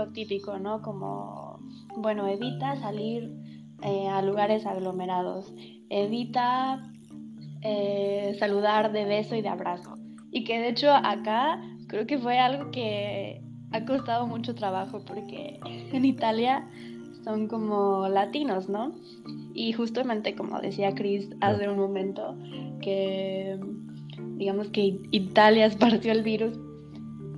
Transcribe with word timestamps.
lo 0.00 0.12
típico, 0.12 0.58
¿no? 0.58 0.82
Como, 0.82 1.60
bueno, 1.96 2.26
evita 2.26 2.76
salir 2.76 3.30
eh, 3.82 4.08
a 4.08 4.22
lugares 4.22 4.66
aglomerados, 4.66 5.52
evita 5.88 6.90
eh, 7.62 8.36
saludar 8.38 8.92
de 8.92 9.04
beso 9.04 9.36
y 9.36 9.42
de 9.42 9.48
abrazo. 9.48 9.96
Y 10.30 10.44
que 10.44 10.58
de 10.60 10.68
hecho 10.70 10.90
acá 10.90 11.60
creo 11.88 12.06
que 12.06 12.18
fue 12.18 12.38
algo 12.38 12.70
que 12.70 13.42
ha 13.72 13.84
costado 13.84 14.26
mucho 14.26 14.54
trabajo 14.54 15.02
porque 15.04 15.60
en 15.92 16.04
Italia 16.04 16.68
son 17.24 17.48
como 17.48 18.08
latinos, 18.08 18.68
¿no? 18.68 18.94
Y 19.54 19.72
justamente 19.72 20.34
como 20.34 20.60
decía 20.60 20.94
Chris 20.94 21.28
hace 21.40 21.68
un 21.68 21.78
momento, 21.78 22.36
que 22.80 23.58
digamos 24.36 24.68
que 24.68 24.98
Italia 25.10 25.66
esparció 25.72 26.12
el 26.12 26.22
virus. 26.22 26.58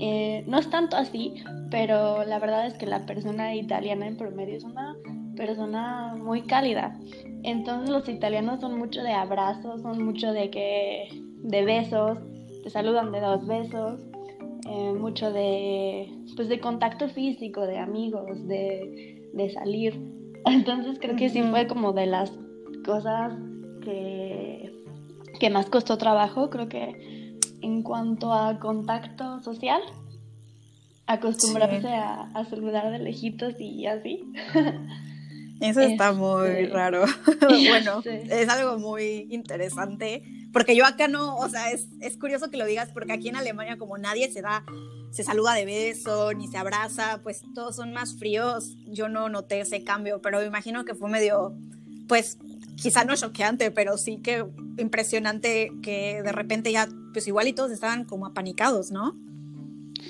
Eh, 0.04 0.42
no 0.48 0.58
es 0.58 0.68
tanto 0.68 0.96
así, 0.96 1.34
pero 1.70 2.24
la 2.24 2.40
verdad 2.40 2.66
es 2.66 2.74
que 2.74 2.86
la 2.86 3.06
persona 3.06 3.54
italiana 3.54 4.08
en 4.08 4.16
promedio 4.16 4.56
es 4.56 4.64
una 4.64 4.96
persona 5.36 6.16
muy 6.16 6.42
cálida. 6.42 6.98
Entonces 7.44 7.88
los 7.88 8.08
italianos 8.08 8.60
son 8.60 8.76
mucho 8.76 9.00
de 9.04 9.12
abrazos, 9.12 9.80
son 9.82 10.04
mucho 10.04 10.32
de 10.32 10.50
que 10.50 11.08
de 11.44 11.64
besos, 11.64 12.18
te 12.64 12.70
saludan 12.70 13.12
de 13.12 13.20
dos 13.20 13.46
besos, 13.46 14.00
eh, 14.68 14.92
mucho 14.92 15.32
de 15.32 16.12
pues 16.34 16.48
de 16.48 16.58
contacto 16.58 17.08
físico, 17.08 17.60
de 17.60 17.78
amigos, 17.78 18.48
de, 18.48 19.30
de 19.32 19.50
salir. 19.50 20.02
Entonces 20.46 20.98
creo 21.00 21.14
que 21.14 21.28
sí 21.28 21.44
fue 21.44 21.68
como 21.68 21.92
de 21.92 22.06
las 22.06 22.32
cosas 22.84 23.34
que, 23.84 24.68
que 25.38 25.48
más 25.48 25.66
costó 25.66 25.96
trabajo, 25.96 26.50
creo 26.50 26.68
que 26.68 27.21
en 27.62 27.82
cuanto 27.82 28.32
a 28.32 28.58
contacto 28.58 29.42
social, 29.42 29.80
acostumbrarse 31.06 31.88
a, 31.88 32.22
a, 32.34 32.44
saludar 32.44 32.90
de 32.90 32.98
lejitos 32.98 33.54
y 33.58 33.86
así. 33.86 34.24
Eso 35.62 35.80
está 35.80 36.12
muy 36.12 36.48
este, 36.48 36.74
raro. 36.74 37.04
bueno, 37.40 38.02
es 38.04 38.48
algo 38.48 38.78
muy 38.78 39.28
interesante, 39.30 40.24
porque 40.52 40.74
yo 40.74 40.84
acá 40.84 41.06
no, 41.06 41.36
o 41.36 41.48
sea, 41.48 41.70
es, 41.70 41.86
es 42.00 42.16
curioso 42.16 42.50
que 42.50 42.56
lo 42.56 42.66
digas, 42.66 42.90
porque 42.92 43.12
aquí 43.12 43.28
en 43.28 43.36
Alemania 43.36 43.78
como 43.78 43.96
nadie 43.96 44.30
se 44.32 44.42
da, 44.42 44.64
se 45.12 45.22
saluda 45.22 45.54
de 45.54 45.64
beso, 45.64 46.32
ni 46.32 46.48
se 46.48 46.58
abraza, 46.58 47.20
pues 47.22 47.42
todos 47.54 47.76
son 47.76 47.92
más 47.92 48.18
fríos, 48.18 48.76
yo 48.86 49.08
no 49.08 49.28
noté 49.28 49.60
ese 49.60 49.84
cambio, 49.84 50.20
pero 50.20 50.40
me 50.40 50.46
imagino 50.46 50.84
que 50.84 50.96
fue 50.96 51.08
medio, 51.08 51.54
pues 52.08 52.38
quizá 52.82 53.04
no 53.04 53.14
choqueante, 53.14 53.70
pero 53.70 53.96
sí 53.96 54.18
que 54.18 54.44
impresionante 54.78 55.70
que 55.82 56.20
de 56.22 56.32
repente 56.32 56.72
ya, 56.72 56.88
pues 57.12 57.28
igual 57.28 57.46
y 57.48 57.52
todos 57.52 57.70
estaban 57.70 58.04
como 58.04 58.26
apanicados, 58.26 58.90
¿no? 58.90 59.16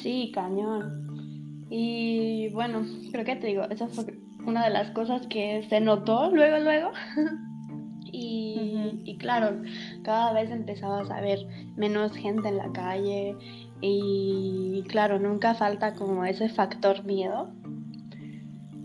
Sí, 0.02 0.32
cañón. 0.34 1.66
Y 1.68 2.48
bueno, 2.50 2.84
creo 3.12 3.24
que 3.24 3.36
te 3.36 3.48
digo, 3.48 3.64
eso 3.70 3.88
fue 3.88 4.18
una 4.46 4.64
de 4.64 4.70
las 4.70 4.90
cosas 4.90 5.26
que 5.26 5.66
se 5.68 5.80
notó 5.80 6.30
luego, 6.30 6.58
luego. 6.58 6.92
y, 8.12 9.00
y, 9.04 9.16
claro, 9.18 9.62
cada 10.02 10.32
vez 10.32 10.50
empezabas 10.50 11.10
a 11.10 11.20
ver 11.20 11.46
menos 11.76 12.12
gente 12.12 12.48
en 12.48 12.56
la 12.56 12.72
calle 12.72 13.36
y 13.84 14.84
claro, 14.88 15.18
nunca 15.18 15.54
falta 15.54 15.94
como 15.94 16.24
ese 16.24 16.48
factor 16.48 17.04
miedo. 17.04 17.50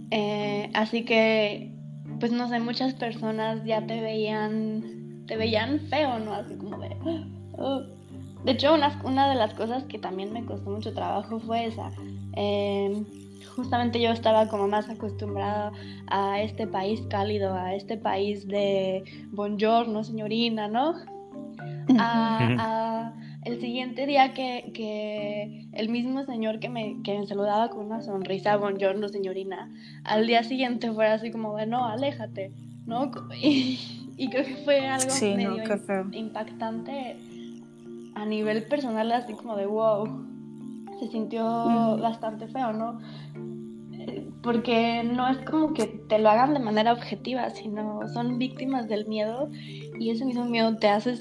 Eh, 0.10 0.72
así 0.74 1.06
que, 1.06 1.72
pues 2.20 2.32
no 2.32 2.48
sé, 2.48 2.60
muchas 2.60 2.94
personas 2.94 3.64
ya 3.66 3.86
te 3.86 4.02
veían, 4.02 5.23
te 5.28 5.38
veían 5.38 5.80
feo, 5.90 6.20
¿no? 6.20 6.34
Así 6.34 6.56
como 6.56 6.78
de... 6.78 6.96
Oh". 7.60 7.82
De 8.44 8.52
hecho, 8.52 8.76
una, 8.76 9.02
una, 9.04 9.30
de 9.30 9.36
las 9.36 9.56
cosas 9.56 9.84
que 9.86 9.98
también 9.98 10.32
me 10.32 10.45
costó 10.45 10.70
mucho 10.70 10.94
trabajo 10.94 11.40
fue 11.40 11.66
esa. 11.66 11.92
Eh, 12.36 13.04
justamente 13.56 14.00
yo 14.00 14.12
estaba 14.12 14.48
como 14.48 14.68
más 14.68 14.88
acostumbrada 14.90 15.72
a 16.08 16.40
este 16.42 16.68
país 16.68 17.02
cálido, 17.10 17.56
a 17.56 17.73
este 17.73 17.98
país 17.98 18.48
de 18.48 19.04
buongiorno, 19.32 20.04
señorina, 20.04 20.67
¿no? 20.67 20.94
A, 21.99 23.11
el 23.48 23.62
siguiente 23.62 24.06
día 24.06 24.34
que, 24.34 24.72
que, 24.74 25.68
el 25.72 25.90
mismo 25.90 26.24
señor 26.26 26.60
que 26.60 26.68
me, 26.68 27.02
que 27.04 27.18
me 27.18 27.26
saludaba 27.26 27.70
con 27.70 27.86
una 27.86 28.02
sonrisa, 28.02 28.58
buongiorno, 28.58 29.08
señorina, 29.08 29.72
al 30.04 30.28
día 30.28 30.44
siguiente 30.44 30.92
fue 30.92 31.08
así 31.08 31.32
como 31.32 31.56
de, 31.56 31.66
no, 31.66 31.86
aléjate, 31.86 32.52
¿no? 32.86 33.12
Y, 34.20 34.32
creo 34.32 34.44
que 34.46 34.56
fue 34.66 34.88
algo 34.88 35.14
medio 35.22 35.58
impactante 36.12 37.18
a 38.16 38.26
nivel 38.26 38.64
personal, 38.64 39.12
así 39.12 39.34
como 39.34 39.56
de, 39.56 39.68
wow, 39.68 40.26
se 41.00 41.08
sintió 41.08 41.46
bastante 42.00 42.48
feo, 42.48 42.74
¿no? 42.74 43.00
porque 44.42 45.04
no 45.04 45.28
es 45.28 45.38
como 45.40 45.74
que 45.74 45.86
te 45.86 46.18
lo 46.18 46.30
hagan 46.30 46.54
de 46.54 46.60
manera 46.60 46.94
objetiva, 46.94 47.50
sino 47.52 48.08
son 48.08 48.40
víctimas 48.40 48.88
del 48.88 49.06
miedo 49.06 49.50
y 50.00 50.10
ese 50.10 50.26
mismo 50.26 50.46
miedo 50.46 50.76
te 50.78 50.88
hace, 50.88 51.16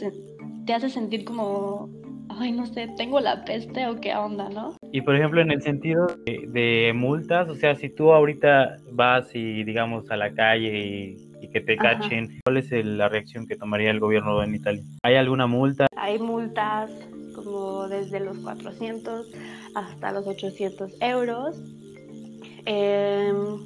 te 0.64 0.74
hace 0.74 0.88
sentir 0.88 1.24
como, 1.24 1.90
ay, 2.28 2.52
no 2.52 2.66
sé, 2.66 2.88
tengo 2.96 3.20
la 3.20 3.44
peste 3.44 3.86
o 3.86 4.00
qué 4.00 4.14
onda, 4.14 4.48
¿no? 4.48 4.76
Y 4.92 5.00
por 5.02 5.16
ejemplo, 5.16 5.40
en 5.40 5.50
el 5.50 5.62
sentido 5.62 6.06
de, 6.24 6.92
multas, 6.94 7.48
o 7.48 7.54
sea, 7.54 7.74
si 7.74 7.88
tú 7.88 8.12
ahorita 8.12 8.76
vas 8.92 9.34
y 9.34 9.64
digamos 9.64 10.10
a 10.10 10.16
la 10.16 10.32
calle 10.32 10.78
y, 10.78 11.26
que 11.52 11.60
te 11.60 11.76
cachen, 11.76 12.40
¿cuál 12.44 12.56
es 12.56 12.72
la 12.72 13.08
reacción 13.08 13.46
que 13.46 13.54
tomaría 13.54 13.92
el 13.92 14.00
gobierno 14.00 14.42
en 14.42 14.56
Italia? 14.56 14.82
¿Hay 15.04 15.14
alguna 15.14 15.46
multa? 15.46 15.86
Hay 15.96 16.18
multas 16.18 16.90
como 17.36 17.86
desde 17.88 18.18
los 18.18 18.36
400 18.38 19.30
hasta 19.76 20.10
los 20.10 20.26
800 20.26 21.00
euros 21.00 21.56
Em, 22.66 23.64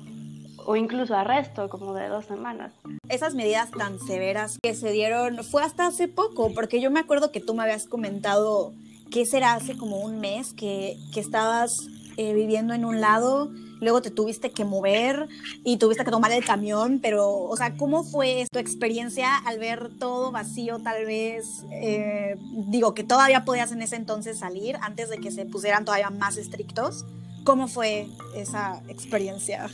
o 0.67 0.77
incluso 0.77 1.15
arresto 1.15 1.69
como 1.69 1.95
de 1.95 2.09
dos 2.09 2.25
semanas. 2.27 2.73
Esas 3.09 3.35
medidas 3.35 3.71
tan 3.71 3.99
severas 3.99 4.59
que 4.63 4.75
se 4.75 4.93
dieron 4.93 5.43
fue 5.45 5.63
hasta 5.63 5.87
hace 5.87 6.09
poco, 6.09 6.53
porque 6.55 6.81
yo 6.81 6.91
me 6.91 7.01
acuerdo 7.01 7.33
que 7.33 7.41
tú 7.41 7.55
me 7.55 7.63
habías 7.63 7.87
comentado 7.87 8.73
que 9.11 9.27
será 9.27 9.55
hace 9.55 9.77
como 9.77 10.01
un 10.01 10.21
mes 10.21 10.53
que, 10.53 10.97
que 11.13 11.21
estabas 11.21 11.89
eh, 12.17 12.35
viviendo 12.35 12.75
en 12.75 12.85
un 12.85 13.01
lado, 13.01 13.51
luego 13.81 14.03
te 14.03 14.11
tuviste 14.11 14.51
que 14.51 14.65
mover 14.65 15.29
y 15.65 15.79
tuviste 15.79 16.05
que 16.05 16.11
tomar 16.11 16.33
el 16.33 16.45
camión, 16.45 17.01
pero, 17.01 17.29
o 17.31 17.57
sea, 17.57 17.77
¿cómo 17.77 18.05
fue 18.05 18.47
tu 18.53 18.59
experiencia 18.59 19.37
al 19.37 19.59
ver 19.59 19.91
todo 19.99 20.31
vacío 20.31 20.81
tal 20.81 21.07
vez? 21.07 21.65
Eh, 21.71 22.37
digo, 22.69 22.95
que 22.95 23.05
todavía 23.05 23.45
podías 23.45 23.73
en 23.73 23.83
ese 23.83 23.97
entonces 23.97 24.39
salir 24.39 24.77
antes 24.83 25.09
de 25.09 25.19
que 25.19 25.31
se 25.31 25.47
pusieran 25.47 25.85
todavía 25.85 26.11
más 26.11 26.37
estrictos. 26.37 27.05
¿Cómo 27.45 27.69
fue 27.69 28.07
esa 28.35 28.83
experiencia? 28.89 29.71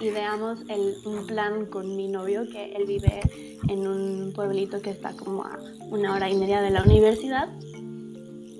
Ideamos 0.00 0.60
el, 0.68 0.94
un 1.04 1.26
plan 1.26 1.66
con 1.66 1.96
mi 1.96 2.08
novio, 2.08 2.48
que 2.50 2.72
él 2.74 2.84
vive 2.86 3.20
en 3.68 3.86
un 3.86 4.32
pueblito 4.34 4.80
que 4.80 4.90
está 4.90 5.12
como 5.12 5.44
a 5.44 5.58
una 5.90 6.14
hora 6.14 6.30
y 6.30 6.36
media 6.36 6.60
de 6.60 6.70
la 6.70 6.82
universidad. 6.82 7.48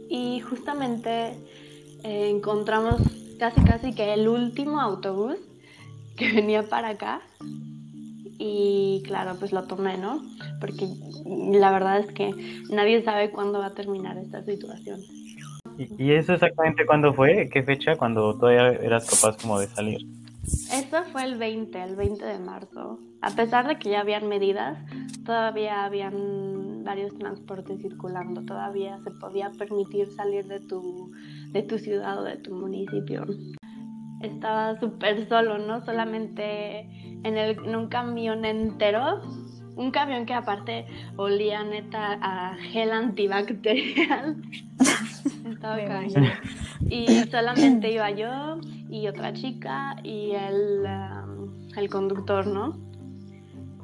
Y 0.08 0.40
justamente 0.40 1.34
eh, 2.02 2.30
encontramos 2.30 3.00
casi 3.38 3.60
casi 3.62 3.94
que 3.94 4.14
el 4.14 4.28
último 4.28 4.80
autobús 4.80 5.36
que 6.16 6.32
venía 6.34 6.68
para 6.68 6.90
acá. 6.90 7.20
Y 8.40 9.02
claro, 9.04 9.34
pues 9.38 9.52
lo 9.52 9.64
tomé, 9.64 9.98
¿no? 9.98 10.22
Porque 10.60 10.86
la 11.24 11.72
verdad 11.72 11.98
es 11.98 12.12
que 12.12 12.30
nadie 12.70 13.02
sabe 13.02 13.30
cuándo 13.30 13.58
va 13.58 13.66
a 13.66 13.74
terminar 13.74 14.16
esta 14.16 14.44
situación. 14.44 15.00
¿Y, 15.76 16.12
eso 16.12 16.34
exactamente 16.34 16.86
cuándo 16.86 17.14
fue? 17.14 17.48
¿Qué 17.52 17.62
fecha? 17.62 17.96
Cuando 17.96 18.36
todavía 18.36 18.70
eras 18.80 19.08
capaz 19.08 19.36
como 19.40 19.58
de 19.60 19.68
salir. 19.68 20.00
Eso 20.88 21.02
fue 21.12 21.22
el 21.24 21.36
20, 21.36 21.82
el 21.82 21.96
20 21.96 22.24
de 22.24 22.38
marzo. 22.38 22.98
A 23.20 23.28
pesar 23.32 23.68
de 23.68 23.78
que 23.78 23.90
ya 23.90 24.00
habían 24.00 24.26
medidas, 24.26 24.78
todavía 25.26 25.84
habían 25.84 26.82
varios 26.82 27.14
transportes 27.18 27.82
circulando, 27.82 28.42
todavía 28.46 28.98
se 29.04 29.10
podía 29.10 29.50
permitir 29.50 30.10
salir 30.12 30.46
de 30.46 30.60
tu, 30.60 31.12
de 31.52 31.62
tu 31.62 31.76
ciudad 31.76 32.18
o 32.18 32.22
de 32.22 32.38
tu 32.38 32.54
municipio. 32.54 33.26
Estaba 34.22 34.80
súper 34.80 35.28
solo, 35.28 35.58
¿no? 35.58 35.84
Solamente 35.84 36.88
en, 37.22 37.36
el, 37.36 37.58
en 37.58 37.76
un 37.76 37.88
camión 37.88 38.46
entero 38.46 39.20
un 39.76 39.92
camión 39.92 40.26
que 40.26 40.34
aparte 40.34 40.86
olía 41.16 41.62
neta 41.62 42.18
a 42.20 42.56
gel 42.56 42.90
antibacterial. 42.90 44.42
Estaba 45.48 45.78
Y 46.88 47.06
solamente 47.30 47.92
iba 47.92 48.10
yo 48.10 48.58
y 48.88 49.08
otra 49.08 49.32
chica 49.32 49.96
y 50.02 50.32
el, 50.32 50.84
um, 50.84 51.76
el 51.76 51.88
conductor, 51.88 52.46
¿no? 52.46 52.76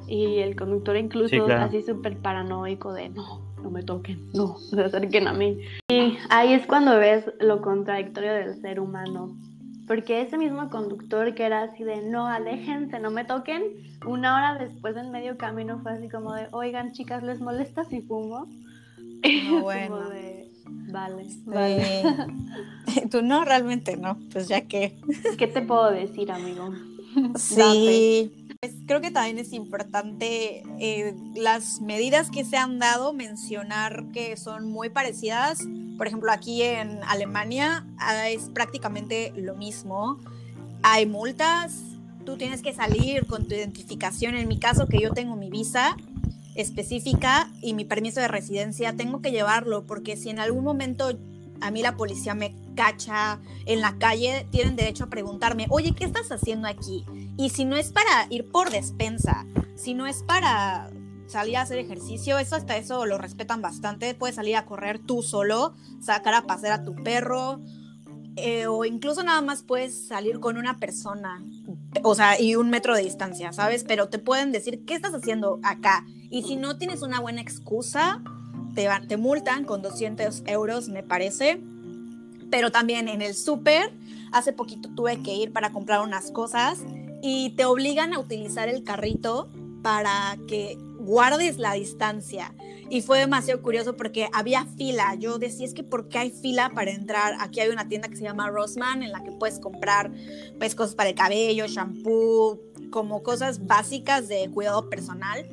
Y 0.07 0.39
el 0.39 0.55
conductor 0.55 0.97
incluso 0.97 1.45
así 1.47 1.81
súper 1.81 2.17
paranoico 2.17 2.93
de 2.93 3.09
no, 3.09 3.41
no 3.61 3.71
me 3.71 3.83
toquen, 3.83 4.31
no, 4.33 4.57
se 4.57 4.81
acerquen 4.81 5.27
a 5.27 5.33
mí. 5.33 5.59
Y 5.89 6.17
ahí 6.29 6.53
es 6.53 6.65
cuando 6.67 6.97
ves 6.97 7.31
lo 7.39 7.61
contradictorio 7.61 8.33
del 8.33 8.61
ser 8.61 8.79
humano 8.79 9.35
porque 9.87 10.21
ese 10.21 10.37
mismo 10.37 10.69
conductor 10.69 11.33
que 11.35 11.43
era 11.43 11.63
así 11.63 11.83
de 11.83 12.01
no, 12.01 12.25
aléjense, 12.27 12.99
no 12.99 13.11
me 13.11 13.23
toquen, 13.23 13.63
una 14.05 14.35
hora 14.35 14.57
después 14.57 14.97
en 14.97 15.11
medio 15.11 15.37
camino 15.37 15.79
fue 15.79 15.93
así 15.93 16.09
como 16.09 16.33
de, 16.33 16.47
oigan 16.51 16.91
chicas, 16.91 17.23
¿les 17.23 17.39
molesta 17.39 17.83
si 17.85 18.01
fumo? 18.01 18.47
No, 19.45 19.61
bueno. 19.61 20.09
de, 20.09 20.34
Vale, 20.67 21.27
vale. 21.45 22.03
Tú 23.11 23.21
no, 23.21 23.43
realmente 23.43 23.97
no, 23.97 24.17
pues 24.31 24.47
ya 24.47 24.61
que. 24.61 24.95
¿Qué 25.37 25.47
te 25.47 25.61
puedo 25.61 25.91
decir, 25.91 26.31
amigo? 26.31 26.73
Sí. 27.35 28.31
Pues 28.59 28.73
creo 28.87 29.01
que 29.01 29.11
también 29.11 29.37
es 29.37 29.53
importante 29.53 30.63
eh, 30.79 31.15
las 31.35 31.81
medidas 31.81 32.31
que 32.31 32.45
se 32.45 32.57
han 32.57 32.79
dado, 32.79 33.13
mencionar 33.13 34.05
que 34.13 34.37
son 34.37 34.69
muy 34.69 34.89
parecidas. 34.89 35.59
Por 35.97 36.07
ejemplo, 36.07 36.31
aquí 36.31 36.61
en 36.61 37.03
Alemania 37.03 37.85
ah, 37.97 38.29
es 38.29 38.49
prácticamente 38.49 39.33
lo 39.35 39.55
mismo. 39.55 40.19
Hay 40.81 41.05
multas, 41.05 41.81
tú 42.25 42.37
tienes 42.37 42.61
que 42.61 42.73
salir 42.73 43.25
con 43.27 43.47
tu 43.47 43.55
identificación. 43.55 44.35
En 44.35 44.47
mi 44.47 44.59
caso, 44.59 44.87
que 44.87 44.99
yo 44.99 45.11
tengo 45.11 45.35
mi 45.35 45.49
visa 45.49 45.95
específica 46.55 47.51
y 47.61 47.73
mi 47.73 47.85
permiso 47.85 48.19
de 48.19 48.27
residencia, 48.27 48.95
tengo 48.95 49.21
que 49.21 49.31
llevarlo 49.31 49.85
porque 49.85 50.17
si 50.17 50.29
en 50.29 50.39
algún 50.39 50.63
momento 50.63 51.11
a 51.61 51.71
mí 51.71 51.81
la 51.81 51.95
policía 51.95 52.33
me 52.33 52.55
cacha 52.75 53.39
en 53.65 53.81
la 53.81 53.97
calle, 53.97 54.47
tienen 54.51 54.75
derecho 54.75 55.05
a 55.05 55.09
preguntarme, 55.09 55.67
oye, 55.69 55.93
¿qué 55.93 56.05
estás 56.05 56.31
haciendo 56.31 56.67
aquí? 56.67 57.05
Y 57.37 57.49
si 57.49 57.65
no 57.65 57.75
es 57.77 57.91
para 57.91 58.27
ir 58.29 58.49
por 58.51 58.69
despensa, 58.69 59.45
si 59.75 59.93
no 59.93 60.07
es 60.07 60.23
para 60.23 60.89
salir 61.27 61.57
a 61.57 61.61
hacer 61.61 61.79
ejercicio, 61.79 62.37
eso 62.37 62.55
hasta 62.55 62.77
eso 62.77 63.05
lo 63.05 63.17
respetan 63.17 63.61
bastante, 63.61 64.13
puedes 64.13 64.35
salir 64.35 64.55
a 64.55 64.65
correr 64.65 64.99
tú 64.99 65.23
solo, 65.23 65.73
sacar 66.01 66.33
a 66.33 66.43
pasear 66.43 66.73
a 66.73 66.83
tu 66.83 66.95
perro, 66.95 67.61
eh, 68.35 68.67
o 68.67 68.83
incluso 68.83 69.23
nada 69.23 69.41
más 69.41 69.63
puedes 69.63 70.07
salir 70.07 70.39
con 70.39 70.57
una 70.57 70.77
persona, 70.77 71.43
o 72.03 72.15
sea, 72.15 72.39
y 72.39 72.55
un 72.55 72.69
metro 72.69 72.93
de 72.95 73.03
distancia, 73.03 73.53
¿sabes? 73.53 73.85
Pero 73.85 74.09
te 74.09 74.19
pueden 74.19 74.51
decir, 74.51 74.83
¿qué 74.85 74.93
estás 74.93 75.13
haciendo 75.13 75.59
acá? 75.63 76.05
Y 76.29 76.43
si 76.43 76.55
no 76.55 76.77
tienes 76.77 77.01
una 77.01 77.19
buena 77.19 77.41
excusa, 77.41 78.21
te, 78.73 78.87
te 79.07 79.17
multan 79.17 79.65
con 79.65 79.81
200 79.81 80.43
euros, 80.45 80.89
me 80.89 81.03
parece. 81.03 81.61
Pero 82.49 82.71
también 82.71 83.07
en 83.07 83.21
el 83.21 83.33
súper, 83.33 83.91
hace 84.31 84.53
poquito 84.53 84.89
tuve 84.95 85.21
que 85.21 85.33
ir 85.33 85.51
para 85.51 85.71
comprar 85.71 86.01
unas 86.01 86.31
cosas 86.31 86.79
y 87.21 87.51
te 87.51 87.65
obligan 87.65 88.13
a 88.13 88.19
utilizar 88.19 88.69
el 88.69 88.83
carrito 88.83 89.49
para 89.81 90.37
que 90.47 90.77
guardes 91.05 91.57
la 91.57 91.73
distancia. 91.73 92.53
Y 92.89 93.01
fue 93.01 93.19
demasiado 93.19 93.61
curioso 93.61 93.95
porque 93.95 94.29
había 94.33 94.65
fila. 94.65 95.15
Yo 95.15 95.39
decía, 95.39 95.65
es 95.65 95.73
que 95.73 95.83
¿por 95.83 96.07
qué 96.07 96.19
hay 96.19 96.31
fila 96.31 96.71
para 96.75 96.91
entrar? 96.91 97.35
Aquí 97.39 97.59
hay 97.59 97.69
una 97.69 97.87
tienda 97.87 98.09
que 98.09 98.15
se 98.15 98.23
llama 98.23 98.49
Rossman 98.49 99.01
en 99.01 99.11
la 99.11 99.23
que 99.23 99.31
puedes 99.31 99.59
comprar 99.59 100.11
pues, 100.59 100.75
cosas 100.75 100.95
para 100.95 101.09
el 101.09 101.15
cabello, 101.15 101.65
shampoo, 101.67 102.59
como 102.91 103.23
cosas 103.23 103.65
básicas 103.65 104.27
de 104.27 104.49
cuidado 104.51 104.89
personal. 104.89 105.47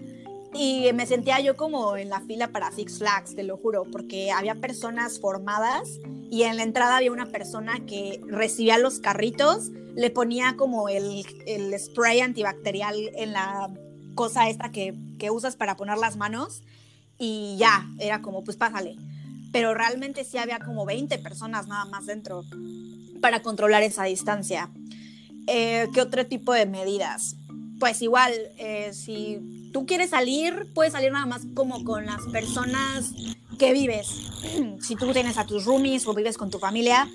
Y 0.54 0.92
me 0.92 1.06
sentía 1.06 1.40
yo 1.40 1.56
como 1.56 1.96
en 1.96 2.10
la 2.10 2.20
fila 2.20 2.48
para 2.48 2.70
Six 2.70 2.98
Flags, 2.98 3.34
te 3.34 3.42
lo 3.42 3.56
juro, 3.56 3.84
porque 3.90 4.30
había 4.30 4.54
personas 4.54 5.18
formadas 5.18 5.88
y 6.30 6.42
en 6.42 6.56
la 6.56 6.62
entrada 6.62 6.98
había 6.98 7.12
una 7.12 7.26
persona 7.26 7.80
que 7.86 8.20
recibía 8.26 8.78
los 8.78 9.00
carritos, 9.00 9.70
le 9.94 10.10
ponía 10.10 10.56
como 10.56 10.88
el, 10.88 11.24
el 11.46 11.78
spray 11.78 12.20
antibacterial 12.20 12.96
en 13.14 13.32
la 13.32 13.70
cosa 14.14 14.48
esta 14.50 14.70
que, 14.70 14.94
que 15.18 15.30
usas 15.30 15.56
para 15.56 15.76
poner 15.76 15.96
las 15.98 16.16
manos 16.16 16.62
y 17.18 17.56
ya, 17.56 17.86
era 17.98 18.20
como, 18.20 18.44
pues 18.44 18.56
pásale. 18.56 18.96
Pero 19.52 19.74
realmente 19.74 20.24
sí 20.24 20.38
había 20.38 20.58
como 20.58 20.84
20 20.84 21.18
personas 21.18 21.66
nada 21.66 21.84
más 21.86 22.06
dentro 22.06 22.44
para 23.20 23.42
controlar 23.42 23.82
esa 23.82 24.04
distancia. 24.04 24.70
Eh, 25.46 25.88
¿Qué 25.92 26.00
otro 26.00 26.26
tipo 26.26 26.52
de 26.52 26.66
medidas? 26.66 27.36
Pues 27.82 28.00
igual, 28.00 28.32
eh, 28.58 28.92
si 28.92 29.70
tú 29.72 29.86
quieres 29.86 30.10
salir, 30.10 30.68
puedes 30.72 30.92
salir 30.92 31.10
nada 31.10 31.26
más 31.26 31.42
como 31.52 31.82
con 31.82 32.06
las 32.06 32.22
personas 32.26 33.12
que 33.58 33.72
vives. 33.72 34.06
Si 34.80 34.94
tú 34.94 35.12
tienes 35.12 35.36
a 35.36 35.46
tus 35.46 35.64
roomies 35.64 36.06
o 36.06 36.14
vives 36.14 36.38
con 36.38 36.48
tu 36.48 36.60
familia, 36.60 37.08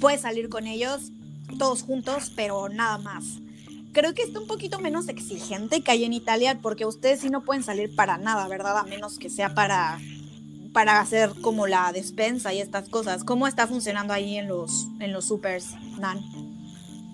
puedes 0.00 0.22
salir 0.22 0.48
con 0.48 0.66
ellos 0.66 1.10
todos 1.58 1.82
juntos, 1.82 2.32
pero 2.34 2.70
nada 2.70 2.96
más 2.96 3.24
creo 3.92 4.14
que 4.14 4.22
está 4.22 4.40
un 4.40 4.46
poquito 4.46 4.78
menos 4.78 5.08
exigente 5.08 5.82
que 5.82 5.90
hay 5.90 6.04
en 6.04 6.14
Italia, 6.14 6.58
porque 6.62 6.86
ustedes 6.86 7.20
sí 7.20 7.28
no 7.28 7.42
pueden 7.44 7.62
salir 7.62 7.94
para 7.94 8.16
nada, 8.16 8.48
¿verdad? 8.48 8.78
A 8.78 8.84
menos 8.84 9.18
que 9.18 9.28
sea 9.28 9.54
para, 9.54 10.00
para 10.72 11.00
hacer 11.00 11.32
como 11.42 11.66
la 11.66 11.92
despensa 11.92 12.54
y 12.54 12.62
estas 12.62 12.88
cosas. 12.88 13.24
¿Cómo 13.24 13.46
está 13.46 13.66
funcionando 13.66 14.14
ahí 14.14 14.38
en 14.38 14.48
los, 14.48 14.88
en 15.00 15.12
los 15.12 15.26
supers, 15.26 15.72
Nan? 15.98 16.43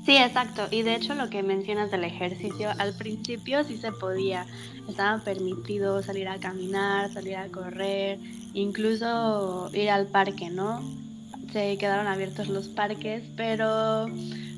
Sí, 0.05 0.17
exacto. 0.17 0.67
Y 0.71 0.83
de 0.83 0.95
hecho 0.95 1.15
lo 1.15 1.29
que 1.29 1.43
mencionas 1.43 1.91
del 1.91 2.05
ejercicio, 2.05 2.71
al 2.79 2.95
principio 2.95 3.65
sí 3.65 3.77
se 3.77 3.93
podía. 3.93 4.47
Estaba 4.89 5.23
permitido 5.23 6.03
salir 6.03 6.29
a 6.29 6.39
caminar, 6.39 7.13
salir 7.13 7.37
a 7.37 7.49
correr, 7.49 8.19
incluso 8.55 9.71
ir 9.75 9.91
al 9.91 10.07
parque, 10.07 10.51
¿no? 10.51 10.83
Se 11.53 11.77
quedaron 11.79 12.07
abiertos 12.07 12.49
los 12.49 12.69
parques, 12.69 13.25
pero 13.37 14.09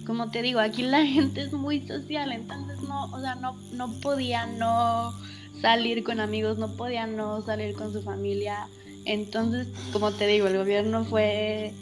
como 0.07 0.31
te 0.31 0.43
digo, 0.43 0.61
aquí 0.61 0.83
la 0.83 1.05
gente 1.07 1.43
es 1.43 1.53
muy 1.53 1.87
social, 1.87 2.33
entonces 2.33 2.81
no, 2.83 3.07
o 3.07 3.21
sea, 3.21 3.35
no, 3.37 3.57
no 3.73 3.93
podía 4.01 4.47
no 4.47 5.13
salir 5.61 6.05
con 6.05 6.21
amigos, 6.21 6.59
no 6.59 6.77
podía 6.77 7.07
no 7.07 7.43
salir 7.43 7.75
con 7.75 7.93
su 7.93 8.03
familia. 8.03 8.69
Entonces, 9.05 9.67
como 9.93 10.13
te 10.13 10.27
digo, 10.27 10.47
el 10.47 10.59
gobierno 10.59 11.05
fue 11.05 11.73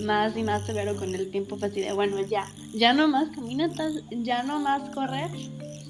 más 0.00 0.36
y 0.36 0.42
más 0.42 0.64
severo 0.66 0.96
con 0.96 1.14
el 1.14 1.30
tiempo, 1.30 1.56
pues 1.56 1.72
así 1.72 1.80
de, 1.80 1.92
bueno, 1.92 2.20
ya, 2.26 2.46
ya 2.72 2.92
no 2.92 3.08
más 3.08 3.30
caminatas, 3.30 3.92
ya 4.10 4.42
no 4.42 4.60
más 4.60 4.90
correr, 4.90 5.30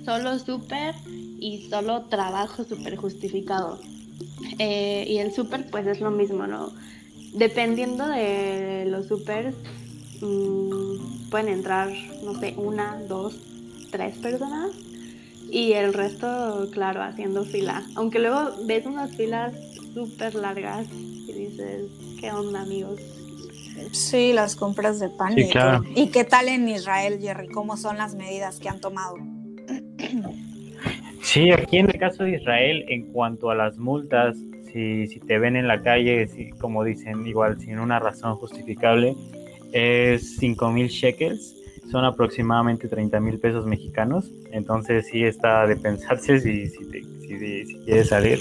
solo 0.05 0.39
súper 0.39 0.95
y 1.39 1.69
solo 1.71 2.03
trabajo 2.03 2.65
súper 2.65 2.97
justificado. 2.97 3.81
Eh, 4.59 5.07
y 5.09 5.19
el 5.19 5.33
súper, 5.33 5.71
pues 5.71 5.87
es 5.87 6.01
lo 6.01 6.11
mismo, 6.11 6.47
¿no? 6.47 6.73
Dependiendo 7.35 8.07
de 8.09 8.87
los 8.87 9.07
súper, 9.07 9.55
Mm, 10.21 11.31
pueden 11.31 11.49
entrar, 11.49 11.91
no 12.23 12.39
sé, 12.39 12.55
una, 12.59 13.01
dos, 13.09 13.39
tres 13.91 14.17
personas 14.19 14.71
y 15.51 15.73
el 15.73 15.95
resto, 15.95 16.69
claro, 16.73 17.03
haciendo 17.03 17.45
fila. 17.45 17.83
Aunque 17.95 18.19
luego 18.19 18.51
ves 18.65 18.85
unas 18.85 19.17
filas 19.17 19.55
súper 19.95 20.35
largas 20.35 20.87
y 20.93 21.33
dices, 21.33 21.91
¿qué 22.21 22.31
onda, 22.31 22.61
amigos? 22.61 23.01
Sí, 23.93 24.33
las 24.33 24.57
compras 24.57 25.01
de 25.01 25.09
pan. 25.09 25.35
¿Y 25.95 26.09
qué 26.09 26.25
tal 26.25 26.49
en 26.49 26.69
Israel, 26.69 27.19
Jerry? 27.21 27.49
¿Cómo 27.49 27.77
son 27.77 27.99
las 27.99 28.15
medidas 28.15 28.59
que 28.59 28.69
han 28.69 28.81
tomado? 28.81 29.17
Sí, 31.23 31.53
aquí 31.53 31.77
en 31.77 31.87
el 31.91 31.99
caso 31.99 32.25
de 32.25 32.37
Israel, 32.37 32.85
en 32.89 33.13
cuanto 33.13 33.51
a 33.51 33.55
las 33.55 33.77
multas, 33.77 34.39
si, 34.73 35.07
si 35.07 35.21
te 35.21 35.39
ven 35.39 35.55
en 35.55 35.69
la 35.69 35.83
calle, 35.83 36.27
si, 36.27 36.51
como 36.51 36.83
dicen, 36.83 37.27
igual 37.27 37.61
sin 37.61 37.79
una 37.79 37.99
razón 37.99 38.37
justificable, 38.37 39.15
es 39.73 40.37
5 40.39 40.71
mil 40.73 40.89
shekels, 40.89 41.60
son 41.91 42.05
aproximadamente 42.05 42.89
30 42.89 43.21
mil 43.21 43.39
pesos 43.39 43.67
mexicanos, 43.67 44.31
entonces 44.53 45.07
sí 45.09 45.25
está 45.25 45.67
de 45.67 45.77
pensarse 45.77 46.41
si, 46.41 46.69
si, 46.69 46.85
si, 46.85 47.85
quieres 47.85 48.09
salir, 48.09 48.39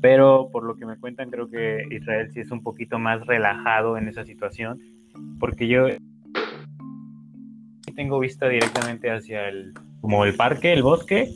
pero 0.00 0.48
por 0.52 0.64
lo 0.64 0.76
que 0.76 0.86
me 0.86 0.96
cuentan 0.98 1.30
creo 1.30 1.48
que 1.48 1.84
Israel 1.90 2.30
sí 2.32 2.40
es 2.40 2.50
un 2.50 2.62
poquito 2.62 2.98
más 2.98 3.26
relajado 3.26 3.96
en 3.96 4.08
esa 4.08 4.24
situación, 4.24 4.80
porque 5.38 5.68
yo 5.68 5.86
tengo 7.94 8.18
vista 8.18 8.48
directamente 8.48 9.10
hacia 9.10 9.48
el, 9.48 9.74
como 10.00 10.24
el 10.24 10.34
parque, 10.34 10.72
el 10.72 10.82
bosque, 10.82 11.30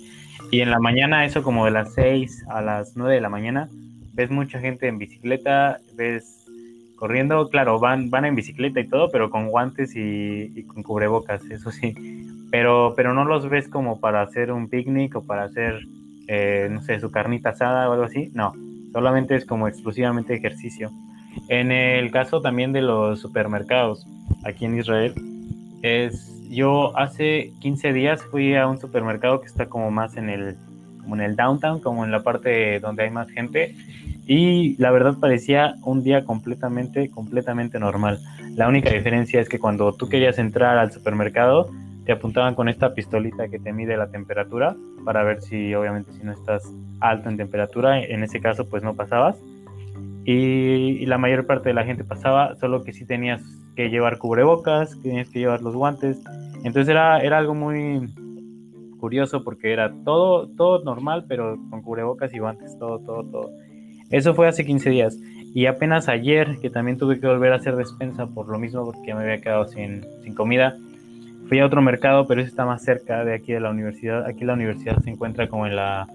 y 0.50 0.60
en 0.60 0.70
la 0.70 0.78
mañana, 0.78 1.24
eso 1.24 1.42
como 1.42 1.64
de 1.64 1.70
las 1.70 1.94
6 1.94 2.44
a 2.48 2.60
las 2.60 2.96
9 2.96 3.14
de 3.14 3.20
la 3.20 3.28
mañana, 3.28 3.68
ves 4.12 4.30
mucha 4.30 4.60
gente 4.60 4.86
en 4.86 4.98
bicicleta, 4.98 5.80
ves 5.94 6.41
corriendo, 7.02 7.48
claro, 7.48 7.80
van, 7.80 8.10
van 8.10 8.26
en 8.26 8.36
bicicleta 8.36 8.78
y 8.78 8.86
todo, 8.86 9.10
pero 9.10 9.28
con 9.28 9.48
guantes 9.48 9.96
y, 9.96 10.62
con 10.68 10.84
cubrebocas, 10.84 11.44
eso 11.46 11.72
sí. 11.72 11.96
Pero, 12.52 12.94
pero 12.94 13.12
no 13.12 13.24
los 13.24 13.48
ves 13.48 13.66
como 13.66 13.98
para 13.98 14.22
hacer 14.22 14.52
un 14.52 14.68
picnic 14.68 15.16
o 15.16 15.26
para 15.26 15.42
hacer, 15.42 15.80
eh, 16.28 16.68
no 16.70 16.80
sé, 16.80 17.00
su 17.00 17.10
carnita 17.10 17.48
asada 17.48 17.88
o 17.90 17.94
algo 17.94 18.04
así. 18.04 18.30
No, 18.34 18.52
solamente 18.92 19.34
es 19.34 19.44
como 19.44 19.66
exclusivamente 19.66 20.34
ejercicio. 20.34 20.92
En 21.48 21.72
el 21.72 22.12
caso 22.12 22.40
también 22.40 22.72
de 22.72 22.82
los 22.82 23.18
supermercados 23.18 24.06
aquí 24.44 24.66
en 24.66 24.78
Israel, 24.78 25.12
es 25.82 26.40
yo 26.50 26.96
hace 26.96 27.52
15 27.58 27.92
días 27.94 28.22
fui 28.30 28.54
a 28.54 28.68
un 28.68 28.78
supermercado 28.78 29.40
que 29.40 29.48
está 29.48 29.66
como 29.66 29.90
más 29.90 30.16
en 30.16 30.30
el, 30.30 30.56
como 31.00 31.16
en 31.16 31.22
el 31.22 31.34
downtown, 31.34 31.80
como 31.80 32.04
en 32.04 32.12
la 32.12 32.22
parte 32.22 32.78
donde 32.78 33.02
hay 33.02 33.10
más 33.10 33.28
gente 33.28 33.74
y 34.26 34.76
la 34.76 34.90
verdad 34.90 35.16
parecía 35.20 35.74
un 35.84 36.02
día 36.02 36.24
completamente, 36.24 37.10
completamente 37.10 37.78
normal. 37.78 38.20
La 38.54 38.68
única 38.68 38.90
diferencia 38.90 39.40
es 39.40 39.48
que 39.48 39.58
cuando 39.58 39.92
tú 39.94 40.08
querías 40.08 40.38
entrar 40.38 40.78
al 40.78 40.92
supermercado, 40.92 41.70
te 42.04 42.12
apuntaban 42.12 42.54
con 42.54 42.68
esta 42.68 42.94
pistolita 42.94 43.48
que 43.48 43.58
te 43.58 43.72
mide 43.72 43.96
la 43.96 44.10
temperatura 44.10 44.76
para 45.04 45.22
ver 45.22 45.40
si 45.40 45.74
obviamente 45.74 46.12
si 46.12 46.22
no 46.22 46.32
estás 46.32 46.62
alto 47.00 47.28
en 47.28 47.36
temperatura, 47.36 48.00
en 48.00 48.22
ese 48.22 48.40
caso 48.40 48.68
pues 48.68 48.82
no 48.82 48.94
pasabas. 48.94 49.36
Y, 50.24 51.04
la 51.06 51.18
mayor 51.18 51.46
parte 51.46 51.70
de 51.70 51.74
la 51.74 51.84
gente 51.84 52.04
pasaba, 52.04 52.54
solo 52.56 52.84
que 52.84 52.92
sí 52.92 53.04
tenías 53.04 53.42
que 53.74 53.90
llevar 53.90 54.18
cubrebocas, 54.18 54.96
tenías 55.02 55.28
que 55.28 55.40
llevar 55.40 55.62
los 55.62 55.74
guantes. 55.74 56.22
Entonces 56.62 56.88
era, 56.88 57.20
era 57.20 57.38
algo 57.38 57.54
muy 57.54 58.08
curioso 59.00 59.42
porque 59.42 59.72
era 59.72 59.92
todo, 60.04 60.48
todo 60.50 60.84
normal, 60.84 61.24
pero 61.28 61.58
con 61.70 61.82
cubrebocas 61.82 62.32
y 62.34 62.38
guantes, 62.38 62.78
todo, 62.78 63.00
todo, 63.00 63.24
todo. 63.24 63.50
Eso 64.12 64.34
fue 64.34 64.46
hace 64.46 64.64
15 64.64 64.90
días. 64.90 65.18
Y 65.54 65.66
apenas 65.66 66.08
ayer, 66.08 66.58
que 66.60 66.70
también 66.70 66.98
tuve 66.98 67.18
que 67.18 67.26
volver 67.26 67.52
a 67.52 67.56
hacer 67.56 67.76
despensa 67.76 68.26
por 68.26 68.48
lo 68.48 68.58
mismo, 68.58 68.84
porque 68.84 69.14
me 69.14 69.22
había 69.22 69.40
quedado 69.40 69.66
sin, 69.66 70.02
comida, 70.34 70.76
fui 71.48 71.58
a 71.58 71.66
otro 71.66 71.82
mercado, 71.82 72.26
pero 72.26 72.40
ese 72.40 72.50
está 72.50 72.64
más 72.64 72.82
cerca 72.82 73.24
de 73.24 73.34
aquí 73.34 73.52
de 73.52 73.60
la 73.60 73.70
universidad. 73.70 74.26
Aquí 74.26 74.44
la 74.44 74.54
universidad 74.54 74.98
se 75.02 75.10
encuentra 75.10 75.48
como 75.48 75.66
en 75.66 75.76
la, 75.76 76.06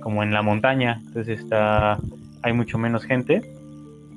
como 0.00 0.22
en 0.22 0.32
la 0.32 0.42
montaña, 0.42 1.00
entonces 1.06 1.40
está, 1.40 1.98
hay 2.42 2.52
mucho 2.52 2.78
menos 2.78 3.04
gente, 3.04 3.42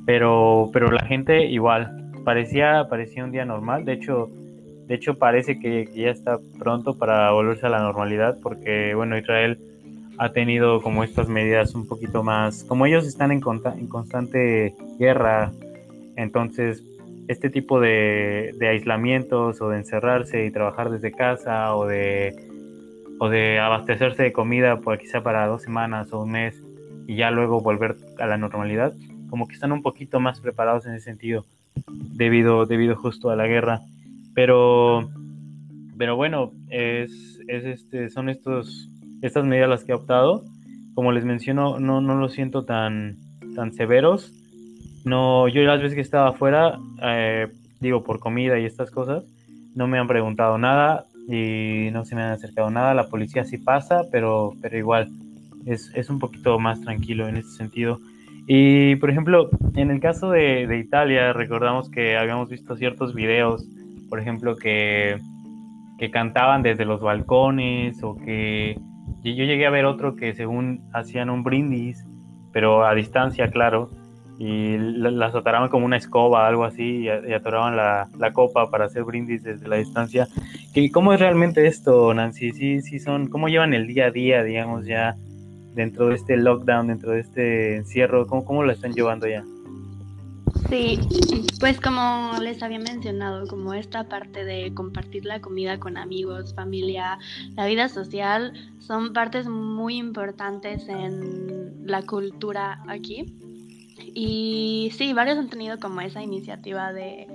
pero, 0.06 0.70
pero 0.74 0.92
la 0.92 1.04
gente 1.06 1.46
igual, 1.46 2.12
parecía, 2.24 2.86
parecía 2.90 3.24
un 3.24 3.32
día 3.32 3.46
normal, 3.46 3.86
de 3.86 3.94
hecho, 3.94 4.30
de 4.88 4.96
hecho 4.96 5.18
parece 5.18 5.60
que 5.60 5.88
ya 5.96 6.10
está 6.10 6.38
pronto 6.60 6.98
para 6.98 7.32
volverse 7.32 7.66
a 7.66 7.70
la 7.70 7.80
normalidad, 7.80 8.38
porque 8.42 8.94
bueno, 8.94 9.18
Israel 9.18 9.60
ha 10.20 10.34
tenido 10.34 10.82
como 10.82 11.06
estas 11.06 11.30
medidas 11.30 11.74
un 11.76 11.88
poquito 11.88 12.24
más, 12.24 12.66
como 12.66 12.86
ellos 12.86 13.08
están 13.08 13.32
en, 13.32 13.42
en 13.78 13.88
constante 13.88 14.76
guerra, 15.00 15.52
entonces 16.18 16.84
este 17.30 17.50
tipo 17.50 17.80
de, 17.80 18.54
aislamientos 18.60 19.62
o 19.62 19.70
de 19.70 19.78
encerrarse 19.78 20.46
y 20.46 20.52
trabajar 20.52 20.90
desde 20.90 21.14
casa 21.14 21.74
o 21.76 21.88
de, 21.88 22.36
o 23.18 23.30
de 23.30 23.60
abastecerse 23.60 24.24
de 24.24 24.34
comida 24.34 24.82
por 24.82 24.98
quizá 25.00 25.24
para 25.24 25.48
dos 25.48 25.62
semanas 25.62 26.12
o 26.12 26.24
un 26.24 26.32
mes 26.32 26.62
y 27.08 27.16
ya 27.16 27.32
luego 27.32 27.62
volver 27.62 27.96
a 28.20 28.28
la 28.28 28.38
normalidad, 28.38 28.94
como 29.30 29.48
que 29.48 29.54
están 29.54 29.72
un 29.72 29.82
poquito 29.82 30.20
más 30.20 30.42
preparados 30.42 30.86
en 30.86 30.96
ese 30.96 31.06
sentido 31.06 31.46
debido, 31.88 32.66
debido 32.66 32.96
justo 32.98 33.30
a 33.30 33.38
la 33.38 33.48
guerra. 33.48 33.80
Pero, 34.36 35.10
pero 35.98 36.18
bueno, 36.18 36.52
es, 36.70 37.40
es 37.48 37.64
este, 37.64 38.10
son 38.10 38.28
estos 38.28 38.90
estas 39.22 39.46
medidas 39.46 39.70
las 39.70 39.84
que 39.84 39.92
he 39.92 39.96
optado. 39.96 40.44
Como 40.96 41.12
les 41.12 41.26
menciono, 41.26 41.80
no, 41.80 42.02
no 42.02 42.16
lo 42.16 42.30
siento 42.30 42.66
tan, 42.66 43.18
tan 43.56 43.74
severos. 43.74 44.34
No, 45.06 45.48
yo 45.48 45.62
las 45.64 45.82
veces 45.82 45.96
que 45.96 46.02
estaba 46.02 46.30
afuera, 46.30 46.78
eh, 47.02 47.48
digo, 47.80 48.04
por 48.04 48.20
comida 48.20 48.60
y 48.60 48.66
estas 48.66 48.92
cosas, 48.92 49.24
no 49.76 49.88
me 49.88 49.98
han 49.98 50.08
preguntado 50.08 50.58
nada 50.58 51.06
y 51.28 51.90
no 51.92 52.06
se 52.06 52.16
me 52.16 52.24
han 52.24 52.32
acercado 52.32 52.70
nada. 52.70 52.94
La 52.94 53.08
policía 53.08 53.44
sí 53.46 53.58
pasa, 53.58 54.04
pero, 54.12 54.54
pero 54.62 54.78
igual 54.78 55.10
es, 55.66 55.92
es 55.96 56.10
un 56.10 56.20
poquito 56.20 56.60
más 56.60 56.82
tranquilo 56.82 57.28
en 57.28 57.38
ese 57.38 57.52
sentido. 57.52 58.00
Y, 58.48 58.96
por 58.96 59.12
ejemplo, 59.12 59.50
en 59.76 59.92
el 59.92 60.00
caso 60.00 60.32
de, 60.32 60.66
de 60.66 60.80
Italia, 60.80 61.34
recordamos 61.34 61.90
que 61.90 62.18
habíamos 62.18 62.50
visto 62.50 62.76
ciertos 62.76 63.14
videos, 63.14 63.64
por 64.10 64.20
ejemplo, 64.20 64.56
que, 64.56 65.20
que 66.00 66.10
cantaban 66.10 66.64
desde 66.64 66.84
los 66.84 67.00
balcones 67.00 68.02
o 68.02 68.18
que 68.18 68.80
yo 69.36 69.44
llegué 69.44 69.66
a 69.66 69.70
ver 69.70 69.86
otro 69.86 70.16
que 70.16 70.34
según 70.34 70.82
hacían 70.94 71.30
un 71.30 71.44
brindis, 71.44 72.06
pero 72.52 72.86
a 72.86 72.94
distancia, 72.94 73.50
claro, 73.50 73.90
y 74.38 74.78
las 74.78 75.36
atoraban 75.36 75.68
como 75.68 75.86
una 75.86 75.98
escoba, 75.98 76.48
algo 76.48 76.64
así, 76.64 77.04
y, 77.04 77.10
atoraban 77.10 77.76
la, 77.76 78.08
la, 78.18 78.32
copa 78.32 78.72
para 78.72 78.86
hacer 78.86 79.04
brindis 79.04 79.44
desde 79.44 79.68
la 79.68 79.76
distancia. 79.76 80.30
¿Y 80.74 80.92
¿Cómo 80.92 81.14
es 81.14 81.20
realmente 81.20 81.68
esto, 81.68 82.14
Nancy? 82.14 82.52
Sí, 82.52 82.82
sí 82.82 83.00
son, 83.00 83.28
¿Cómo 83.28 83.50
llevan 83.50 83.74
el 83.74 83.86
día 83.86 84.06
a 84.06 84.12
día, 84.12 84.44
digamos, 84.44 84.86
ya 84.86 85.16
dentro 85.76 86.08
de 86.08 86.16
este 86.16 86.38
lockdown, 86.38 86.88
dentro 86.88 87.12
de 87.12 87.20
este 87.20 87.76
encierro? 87.76 88.28
¿Cómo, 88.28 88.46
cómo 88.46 88.64
lo 88.64 88.72
están 88.72 88.94
llevando 88.94 89.28
ya? 89.28 89.44
Sí, 90.70 91.00
pues 91.60 91.82
como 91.82 92.34
les 92.40 92.62
había 92.62 92.78
mencionado, 92.78 93.48
como 93.48 93.74
esta 93.74 94.08
parte 94.08 94.46
de 94.46 94.72
compartir 94.76 95.26
la 95.26 95.42
comida 95.42 95.80
con 95.80 95.98
amigos, 95.98 96.54
familia, 96.54 97.18
la 97.56 97.66
vida 97.66 97.90
social, 97.90 98.54
son 98.78 99.12
partes 99.14 99.48
muy 99.48 99.98
importantes 99.98 100.88
en 100.88 101.88
la 101.88 102.04
cultura 102.04 102.84
aquí. 102.88 103.34
Y 104.14 104.92
sí, 104.96 105.12
varios 105.14 105.40
han 105.40 105.50
tenido 105.50 105.80
como 105.80 106.02
esa 106.02 106.22
iniciativa 106.22 106.94
de 106.94 107.26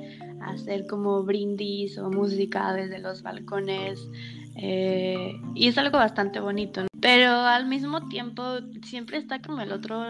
hacer 0.40 0.86
como 0.86 1.24
brindis 1.24 1.98
o 1.98 2.10
música 2.10 2.72
desde 2.72 3.00
los 3.00 3.24
balcones. 3.24 4.08
Eh, 4.54 5.40
y 5.56 5.66
es 5.66 5.76
algo 5.76 5.98
bastante 5.98 6.38
bonito. 6.38 6.86
Pero 7.00 7.30
al 7.32 7.66
mismo 7.66 8.08
tiempo 8.08 8.44
siempre 8.84 9.18
está 9.18 9.42
como 9.42 9.60
el 9.60 9.72
otro 9.72 10.04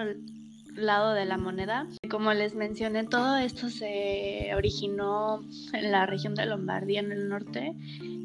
lado 0.74 1.12
de 1.14 1.24
la 1.24 1.38
moneda. 1.38 1.86
Como 2.10 2.32
les 2.32 2.54
mencioné, 2.54 3.04
todo 3.04 3.36
esto 3.36 3.68
se 3.70 4.50
originó 4.54 5.44
en 5.72 5.92
la 5.92 6.06
región 6.06 6.34
de 6.34 6.46
Lombardía, 6.46 7.00
en 7.00 7.12
el 7.12 7.28
norte, 7.28 7.74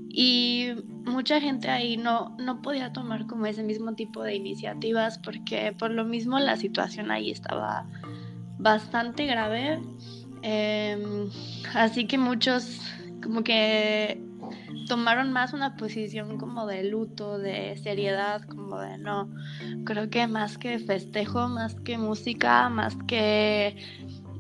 y 0.10 0.72
mucha 1.06 1.40
gente 1.40 1.70
ahí 1.70 1.98
no, 1.98 2.36
no 2.40 2.62
podía 2.62 2.92
tomar 2.92 3.28
como 3.28 3.46
ese 3.46 3.64
mismo 3.64 3.94
tipo 3.94 4.24
de 4.24 4.36
iniciativas 4.36 5.20
porque 5.20 5.74
por 5.78 5.92
lo 5.92 6.04
mismo 6.04 6.40
la 6.40 6.58
situación 6.58 7.12
ahí 7.12 7.32
estaba 7.32 7.86
bastante 8.58 9.26
grave. 9.26 9.80
Em, 10.42 11.30
así 11.74 12.06
que 12.08 12.18
muchos 12.18 12.82
como 13.22 13.44
que 13.44 14.22
tomaron 14.88 15.32
más 15.32 15.54
una 15.54 15.76
posición 15.76 16.38
como 16.38 16.66
de 16.66 16.84
luto, 16.84 17.38
de 17.38 17.78
seriedad, 17.78 18.42
como 18.44 18.80
de 18.80 18.98
no, 18.98 19.30
creo 19.86 20.10
que 20.10 20.28
más 20.28 20.58
que 20.58 20.80
festejo, 20.80 21.48
más 21.48 21.76
que 21.76 21.98
música, 21.98 22.70
más 22.70 22.96
que 23.08 23.76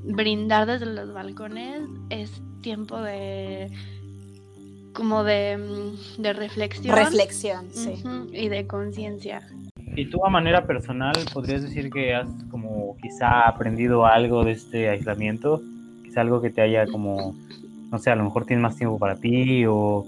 brindar 0.03 0.67
desde 0.67 0.85
los 0.85 1.13
balcones, 1.13 1.81
es 2.09 2.41
tiempo 2.61 2.99
de 3.01 3.71
como 4.93 5.23
de, 5.23 5.57
mm, 5.57 6.21
de 6.21 6.33
reflexión. 6.33 6.95
Reflexión, 6.95 7.67
sí. 7.71 8.03
y 8.33 8.49
de 8.49 8.67
conciencia. 8.67 9.41
¿Y 9.95 10.05
tú 10.09 10.25
a 10.25 10.29
manera 10.29 10.65
personal 10.65 11.13
podrías 11.33 11.61
decir 11.61 11.89
que 11.89 12.13
has 12.13 12.27
como 12.51 12.97
quizá 13.01 13.47
aprendido 13.47 14.05
algo 14.05 14.43
de 14.43 14.51
este 14.51 14.89
aislamiento? 14.89 15.61
Quizá 16.03 16.21
algo 16.21 16.41
que 16.41 16.49
te 16.49 16.61
haya 16.61 16.85
como, 16.87 17.35
no 17.91 17.99
sé, 17.99 18.11
a 18.11 18.15
lo 18.15 18.23
mejor 18.23 18.45
tienes 18.45 18.63
más 18.63 18.75
tiempo 18.75 18.97
para 18.97 19.15
ti 19.15 19.65
o 19.65 20.05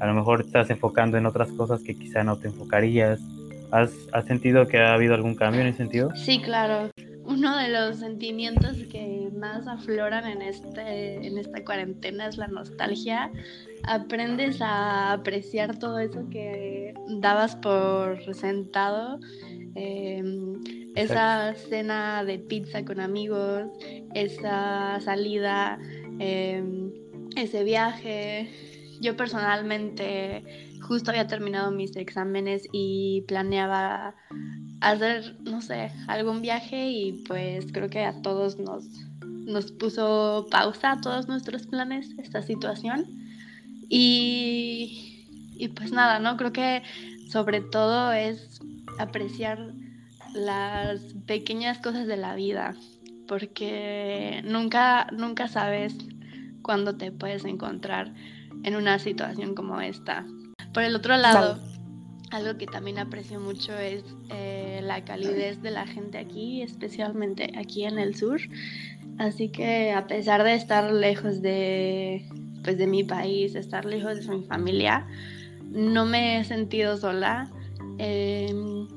a 0.00 0.06
lo 0.06 0.14
mejor 0.14 0.40
estás 0.40 0.68
enfocando 0.70 1.16
en 1.16 1.26
otras 1.26 1.50
cosas 1.52 1.82
que 1.82 1.94
quizá 1.94 2.24
no 2.24 2.36
te 2.36 2.48
enfocarías. 2.48 3.20
¿Has, 3.70 3.92
sentido 4.26 4.66
que 4.66 4.78
ha 4.78 4.92
habido 4.92 5.14
algún 5.14 5.34
cambio 5.34 5.62
en 5.62 5.68
ese 5.68 5.78
sentido? 5.78 6.10
Sí, 6.14 6.40
claro. 6.42 6.90
Uno 7.24 7.56
de 7.56 7.68
los 7.68 7.98
sentimientos 7.98 8.76
que 8.90 9.30
más 9.34 9.66
afloran 9.66 10.26
en, 10.26 10.42
este, 10.42 11.26
en 11.26 11.38
esta 11.38 11.64
cuarentena 11.64 12.26
es 12.26 12.36
la 12.36 12.48
nostalgia. 12.48 13.30
Aprendes 13.84 14.60
a 14.60 15.12
apreciar 15.12 15.78
todo 15.78 16.00
eso 16.00 16.28
que 16.30 16.92
dabas 17.20 17.56
por 17.56 18.34
sentado. 18.34 19.20
Em, 19.74 20.60
esa 20.94 21.54
cena 21.54 22.24
de 22.24 22.38
pizza 22.38 22.84
con 22.84 23.00
amigos, 23.00 23.64
esa 24.14 25.00
salida, 25.00 25.78
em, 26.18 26.92
ese 27.36 27.64
viaje, 27.64 28.50
yo 29.00 29.16
personalmente 29.16 30.78
justo 30.82 31.10
había 31.10 31.26
terminado 31.26 31.70
mis 31.70 31.96
exámenes 31.96 32.68
y 32.72 33.24
planeaba 33.28 34.14
hacer, 34.80 35.36
no 35.42 35.62
sé, 35.62 35.92
algún 36.08 36.42
viaje 36.42 36.90
y 36.90 37.24
pues 37.26 37.66
creo 37.72 37.88
que 37.88 38.04
a 38.04 38.20
todos 38.20 38.58
nos, 38.58 38.84
nos 39.24 39.72
puso 39.72 40.46
pausa 40.50 40.92
a 40.92 41.00
todos 41.00 41.28
nuestros 41.28 41.66
planes 41.66 42.10
esta 42.18 42.42
situación. 42.42 43.06
Y, 43.88 45.26
y 45.54 45.68
pues 45.68 45.92
nada, 45.92 46.18
¿no? 46.18 46.36
Creo 46.36 46.52
que 46.52 46.82
sobre 47.28 47.60
todo 47.60 48.12
es 48.12 48.60
apreciar 48.98 49.72
las 50.34 51.00
pequeñas 51.26 51.78
cosas 51.78 52.06
de 52.06 52.16
la 52.16 52.34
vida, 52.34 52.74
porque 53.28 54.42
nunca, 54.44 55.06
nunca 55.12 55.48
sabes 55.48 55.94
cuándo 56.62 56.96
te 56.96 57.12
puedes 57.12 57.44
encontrar 57.44 58.14
en 58.64 58.76
una 58.76 58.98
situación 58.98 59.54
como 59.54 59.80
esta. 59.80 60.24
Por 60.72 60.84
el 60.84 60.94
otro 60.96 61.16
lado, 61.16 61.58
algo 62.30 62.56
que 62.56 62.66
también 62.66 62.98
aprecio 62.98 63.40
mucho 63.40 63.76
es 63.78 64.04
eh, 64.30 64.80
la 64.82 65.04
calidez 65.04 65.60
de 65.62 65.70
la 65.70 65.86
gente 65.86 66.18
aquí, 66.18 66.62
especialmente 66.62 67.52
aquí 67.58 67.84
en 67.84 67.98
el 67.98 68.14
sur. 68.14 68.40
Así 69.18 69.50
que 69.50 69.92
a 69.92 70.06
pesar 70.06 70.42
de 70.42 70.54
estar 70.54 70.90
lejos 70.90 71.42
de, 71.42 72.26
pues, 72.64 72.78
de 72.78 72.86
mi 72.86 73.04
país, 73.04 73.54
estar 73.54 73.84
lejos 73.84 74.26
de 74.26 74.34
mi 74.34 74.44
familia, 74.44 75.06
no 75.70 76.06
me 76.06 76.38
he 76.38 76.44
sentido 76.44 76.96
sola. 76.96 77.50
Em, 77.98 78.88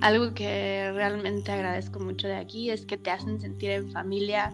algo 0.00 0.34
que 0.34 0.90
realmente 0.92 1.52
agradezco 1.52 2.00
mucho 2.00 2.26
de 2.26 2.36
aquí 2.36 2.70
es 2.70 2.84
que 2.84 2.96
te 2.96 3.10
hacen 3.10 3.40
sentir 3.40 3.70
en 3.70 3.90
familia, 3.90 4.52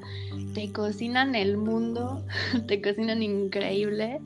te 0.55 0.73
cocinan 0.73 1.35
el 1.35 1.57
mundo, 1.57 2.25
te 2.69 2.81
cocinan 2.81 3.23
increíble 3.23 4.21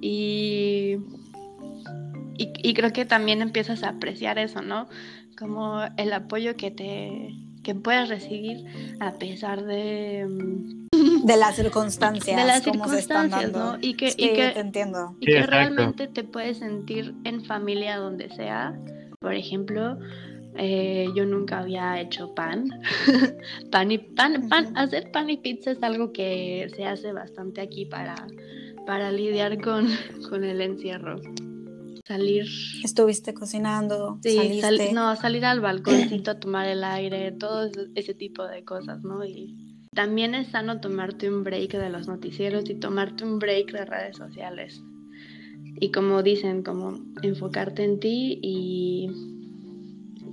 y, 0.00 0.96
y, 2.36 2.74
creo 2.74 2.92
que 2.92 3.04
también 3.04 3.42
empiezas 3.42 3.82
a 3.82 3.90
apreciar 3.90 4.38
eso, 4.38 4.60
¿no? 4.60 4.88
Como 5.38 5.82
el 5.96 6.12
apoyo 6.12 6.56
que 6.56 6.70
te 6.70 7.34
que 7.62 7.74
puedes 7.74 8.10
recibir 8.10 8.64
a 9.00 9.12
pesar 9.14 9.64
de 9.64 10.26
de 11.24 11.36
las 11.36 11.56
circunstancias 11.56 12.36
de 12.40 12.44
las 12.44 12.62
circunstancias 12.62 13.52
¿no? 13.52 13.78
y 13.80 13.94
que, 13.94 14.08
y 14.08 14.34
que, 14.34 14.50
te 14.50 14.60
entiendo. 14.60 15.16
y 15.18 15.26
que 15.26 15.46
realmente 15.46 16.06
te 16.06 16.22
puedes 16.22 16.58
sentir 16.58 17.14
en 17.24 17.42
familia 17.44 17.96
donde 17.96 18.28
sea 18.36 18.78
por 19.18 19.34
ejemplo 19.34 19.98
Eh, 20.56 21.08
yo 21.14 21.26
nunca 21.26 21.58
había 21.58 22.00
hecho 22.00 22.34
pan. 22.34 22.68
pan 23.70 23.90
y 23.90 23.98
pan, 23.98 24.48
pan, 24.48 24.76
hacer 24.76 25.10
pan 25.10 25.28
y 25.30 25.36
pizza 25.36 25.72
es 25.72 25.82
algo 25.82 26.12
que 26.12 26.70
se 26.74 26.84
hace 26.84 27.12
bastante 27.12 27.60
aquí 27.60 27.86
para, 27.86 28.14
para 28.86 29.10
lidiar 29.10 29.60
con, 29.60 29.88
con 30.28 30.44
el 30.44 30.60
encierro. 30.60 31.20
Salir. 32.06 32.46
Estuviste 32.84 33.32
cocinando. 33.32 34.18
Sí, 34.22 34.60
no, 34.92 35.16
salir 35.16 35.44
al 35.46 35.60
balcóncito 35.60 36.32
a 36.32 36.38
tomar 36.38 36.68
el 36.68 36.84
aire, 36.84 37.32
todo 37.32 37.70
ese 37.94 38.12
tipo 38.12 38.46
de 38.46 38.62
cosas, 38.62 39.02
¿no? 39.02 39.24
Y 39.24 39.56
también 39.94 40.34
es 40.34 40.48
sano 40.48 40.80
tomarte 40.80 41.30
un 41.30 41.44
break 41.44 41.72
de 41.72 41.88
los 41.88 42.06
noticieros 42.06 42.68
y 42.68 42.74
tomarte 42.74 43.24
un 43.24 43.38
break 43.38 43.72
de 43.72 43.84
redes 43.86 44.18
sociales. 44.18 44.82
Y 45.80 45.92
como 45.92 46.22
dicen, 46.22 46.62
como 46.62 47.00
enfocarte 47.22 47.84
en 47.84 48.00
ti 48.00 48.38
y, 48.42 49.08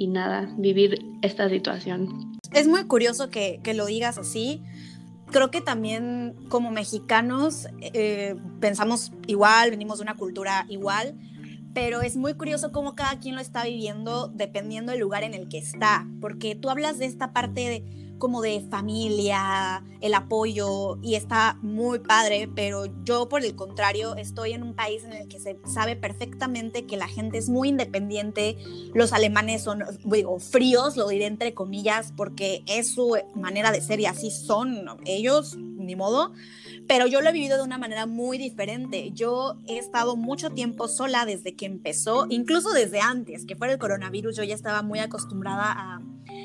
y 0.01 0.07
nada, 0.07 0.51
vivir 0.57 1.05
esta 1.21 1.47
situación. 1.47 2.39
Es 2.51 2.67
muy 2.67 2.85
curioso 2.85 3.29
que, 3.29 3.59
que 3.61 3.75
lo 3.75 3.85
digas 3.85 4.17
así. 4.17 4.63
Creo 5.27 5.51
que 5.51 5.61
también 5.61 6.35
como 6.49 6.71
mexicanos 6.71 7.67
eh, 7.81 8.35
pensamos 8.59 9.11
igual, 9.27 9.69
venimos 9.69 9.99
de 9.99 10.03
una 10.03 10.15
cultura 10.15 10.65
igual 10.69 11.15
pero 11.73 12.01
es 12.01 12.17
muy 12.17 12.33
curioso 12.33 12.73
cómo 12.73 12.95
cada 12.95 13.17
quien 13.19 13.35
lo 13.35 13.39
está 13.41 13.63
viviendo 13.63 14.27
dependiendo 14.27 14.91
del 14.91 14.99
lugar 14.99 15.23
en 15.23 15.33
el 15.33 15.47
que 15.47 15.57
está, 15.57 16.05
porque 16.19 16.53
tú 16.53 16.69
hablas 16.69 16.99
de 16.99 17.05
esta 17.05 17.31
parte 17.31 17.61
de 17.61 18.10
como 18.21 18.41
de 18.41 18.61
familia, 18.69 19.83
el 19.99 20.13
apoyo 20.13 20.99
y 21.01 21.15
está 21.15 21.57
muy 21.63 21.97
padre, 21.97 22.47
pero 22.53 22.85
yo 23.03 23.27
por 23.27 23.43
el 23.43 23.55
contrario 23.55 24.15
estoy 24.15 24.53
en 24.53 24.61
un 24.61 24.75
país 24.75 25.03
en 25.03 25.13
el 25.13 25.27
que 25.27 25.39
se 25.39 25.57
sabe 25.65 25.95
perfectamente 25.95 26.85
que 26.85 26.97
la 26.97 27.07
gente 27.07 27.39
es 27.39 27.49
muy 27.49 27.69
independiente, 27.69 28.57
los 28.93 29.11
alemanes 29.11 29.63
son, 29.63 29.83
digo, 30.05 30.39
fríos, 30.39 30.97
lo 30.97 31.07
diré 31.07 31.25
entre 31.25 31.55
comillas, 31.55 32.13
porque 32.15 32.63
es 32.67 32.93
su 32.93 33.17
manera 33.33 33.71
de 33.71 33.81
ser 33.81 33.99
y 33.99 34.05
así 34.05 34.29
son 34.29 34.85
ellos, 35.05 35.57
ni 35.57 35.95
modo, 35.95 36.31
pero 36.91 37.07
yo 37.07 37.21
lo 37.21 37.29
he 37.29 37.31
vivido 37.31 37.55
de 37.55 37.63
una 37.63 37.77
manera 37.77 38.05
muy 38.05 38.37
diferente. 38.37 39.11
Yo 39.13 39.55
he 39.65 39.77
estado 39.77 40.17
mucho 40.17 40.49
tiempo 40.49 40.89
sola 40.89 41.23
desde 41.25 41.55
que 41.55 41.65
empezó, 41.65 42.27
incluso 42.29 42.71
desde 42.73 42.99
antes 42.99 43.45
que 43.45 43.55
fuera 43.55 43.71
el 43.71 43.79
coronavirus, 43.79 44.35
yo 44.35 44.43
ya 44.43 44.55
estaba 44.55 44.81
muy 44.81 44.99
acostumbrada 44.99 46.01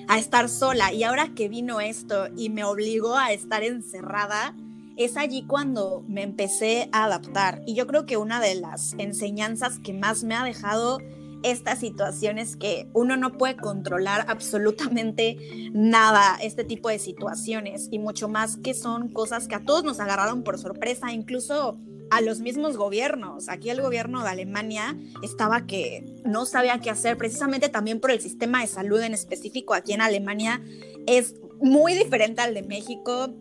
a, 0.08 0.18
estar 0.18 0.48
sola 0.48 0.92
y 0.92 1.02
ahora 1.02 1.34
que 1.34 1.48
vino 1.48 1.80
esto 1.80 2.28
y 2.36 2.48
me 2.48 2.62
obligó 2.62 3.16
a 3.16 3.32
estar 3.32 3.64
encerrada, 3.64 4.54
es 4.96 5.16
allí 5.16 5.44
cuando 5.48 6.04
me 6.06 6.22
empecé 6.22 6.90
a 6.92 7.06
adaptar. 7.06 7.62
Y 7.66 7.74
yo 7.74 7.88
creo 7.88 8.06
que 8.06 8.16
una 8.16 8.40
de 8.40 8.54
las 8.54 8.94
enseñanzas 8.98 9.80
que 9.80 9.94
más 9.94 10.22
me 10.22 10.36
ha 10.36 10.44
dejado 10.44 11.00
estas 11.42 11.80
situaciones 11.80 12.56
que 12.56 12.88
uno 12.92 13.16
no 13.16 13.36
puede 13.36 13.56
controlar 13.56 14.26
absolutamente 14.28 15.36
nada, 15.72 16.38
este 16.42 16.64
tipo 16.64 16.88
de 16.88 16.98
situaciones, 16.98 17.88
y 17.90 17.98
mucho 17.98 18.28
más 18.28 18.56
que 18.56 18.74
son 18.74 19.08
cosas 19.08 19.48
que 19.48 19.54
a 19.54 19.64
todos 19.64 19.84
nos 19.84 20.00
agarraron 20.00 20.42
por 20.42 20.58
sorpresa, 20.58 21.12
incluso 21.12 21.78
a 22.10 22.20
los 22.20 22.40
mismos 22.40 22.76
gobiernos. 22.76 23.48
Aquí 23.48 23.70
el 23.70 23.82
gobierno 23.82 24.22
de 24.22 24.28
Alemania 24.28 24.96
estaba 25.22 25.66
que 25.66 26.04
no 26.24 26.46
sabía 26.46 26.80
qué 26.80 26.90
hacer, 26.90 27.16
precisamente 27.16 27.68
también 27.68 28.00
por 28.00 28.10
el 28.10 28.20
sistema 28.20 28.60
de 28.60 28.68
salud 28.68 29.00
en 29.00 29.14
específico 29.14 29.74
aquí 29.74 29.92
en 29.92 30.00
Alemania 30.00 30.62
es 31.06 31.34
muy 31.60 31.94
diferente 31.94 32.42
al 32.42 32.54
de 32.54 32.62
México. 32.62 33.34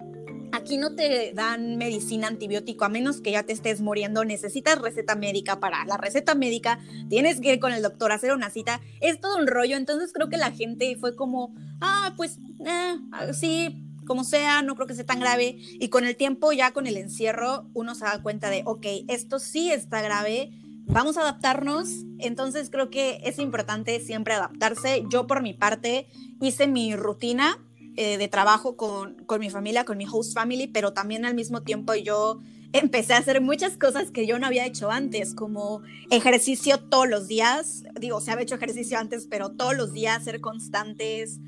Aquí 0.51 0.77
no 0.77 0.95
te 0.95 1.33
dan 1.33 1.77
medicina 1.77 2.27
antibiótico 2.27 2.85
a 2.85 2.89
menos 2.89 3.21
que 3.21 3.31
ya 3.31 3.43
te 3.43 3.53
estés 3.53 3.81
muriendo. 3.81 4.23
Necesitas 4.25 4.81
receta 4.81 5.15
médica 5.15 5.59
para 5.59 5.85
la 5.85 5.97
receta 5.97 6.35
médica. 6.35 6.79
Tienes 7.09 7.41
que 7.41 7.53
ir 7.53 7.59
con 7.59 7.73
el 7.73 7.81
doctor 7.81 8.11
a 8.11 8.15
hacer 8.15 8.33
una 8.33 8.49
cita. 8.49 8.81
Es 9.01 9.19
todo 9.19 9.37
un 9.37 9.47
rollo. 9.47 9.77
Entonces 9.77 10.11
creo 10.13 10.29
que 10.29 10.37
la 10.37 10.51
gente 10.51 10.95
fue 10.99 11.15
como, 11.15 11.53
ah, 11.81 12.13
pues 12.17 12.39
eh, 12.65 12.95
sí, 13.33 13.85
como 14.05 14.23
sea, 14.23 14.61
no 14.61 14.75
creo 14.75 14.87
que 14.87 14.95
sea 14.95 15.05
tan 15.05 15.19
grave. 15.19 15.57
Y 15.59 15.89
con 15.89 16.05
el 16.05 16.15
tiempo, 16.15 16.51
ya 16.51 16.71
con 16.71 16.87
el 16.87 16.97
encierro, 16.97 17.67
uno 17.73 17.95
se 17.95 18.05
da 18.05 18.21
cuenta 18.21 18.49
de, 18.49 18.63
ok, 18.65 18.85
esto 19.07 19.39
sí 19.39 19.71
está 19.71 20.01
grave. 20.01 20.51
Vamos 20.87 21.17
a 21.17 21.21
adaptarnos. 21.21 21.89
Entonces 22.19 22.69
creo 22.69 22.89
que 22.89 23.19
es 23.23 23.39
importante 23.39 23.99
siempre 23.99 24.33
adaptarse. 24.33 25.03
Yo 25.09 25.27
por 25.27 25.41
mi 25.41 25.53
parte 25.53 26.07
hice 26.41 26.67
mi 26.67 26.95
rutina 26.95 27.59
eh, 27.97 28.17
de 28.17 28.27
trabajo 28.27 28.75
con, 28.75 29.15
con 29.25 29.39
mi 29.39 29.49
familia, 29.49 29.85
con 29.85 29.97
mi 29.97 30.05
host 30.11 30.33
family, 30.33 30.67
pero 30.67 30.93
también 30.93 31.25
al 31.25 31.35
mismo 31.35 31.63
tiempo 31.63 31.93
yo 31.95 32.39
empecé 32.73 33.13
a 33.13 33.17
hacer 33.17 33.39
muchas 33.41 33.77
cosas 33.77 34.11
que 34.11 34.27
yo 34.27 34.37
no 34.37 34.47
había 34.47 34.65
hecho 34.65 34.91
antes, 34.91 35.33
como 35.33 35.81
ejercicio 36.11 36.79
todos 36.79 37.07
los 37.07 37.27
días. 37.27 37.83
Digo, 37.99 38.19
se 38.19 38.31
había 38.31 38.43
hecho 38.43 38.55
ejercicio 38.55 38.99
antes, 38.99 39.27
pero 39.29 39.51
todos 39.51 39.77
los 39.77 39.93
días 39.93 40.23
ser 40.23 40.41
constantes. 40.41 41.39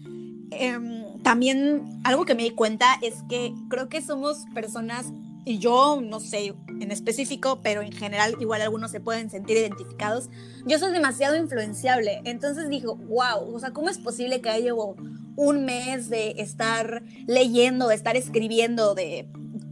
Em, 0.52 1.22
también 1.24 2.00
algo 2.06 2.24
que 2.24 2.34
me 2.34 2.44
di 2.44 2.52
cuenta 2.52 2.98
es 3.02 3.16
que 3.30 3.54
creo 3.70 3.90
que 3.90 4.02
somos 4.02 4.46
personas, 4.54 5.08
y 5.44 5.60
yo 5.60 6.02
no 6.02 6.20
sé 6.20 6.54
en 6.68 6.92
específico, 6.92 7.60
pero 7.64 7.82
en 7.82 7.94
general 7.94 8.36
igual 8.40 8.62
algunos 8.62 8.92
se 8.92 9.00
pueden 9.00 9.30
sentir 9.30 9.58
identificados. 9.58 10.30
Yo 10.66 10.78
soy 10.78 10.92
demasiado 10.92 11.38
influenciable, 11.38 12.22
entonces 12.26 12.70
digo, 12.70 12.96
wow, 12.96 13.54
o 13.54 13.60
sea, 13.60 13.72
¿cómo 13.72 13.90
es 13.90 13.98
posible 13.98 14.42
que 14.42 14.62
llevo 14.62 14.96
un 15.38 15.64
mes 15.66 16.10
de 16.10 16.32
estar 16.38 17.04
leyendo, 17.28 17.88
de 17.88 17.96
estar 17.96 18.18
escribiendo, 18.18 18.94
de 18.96 19.30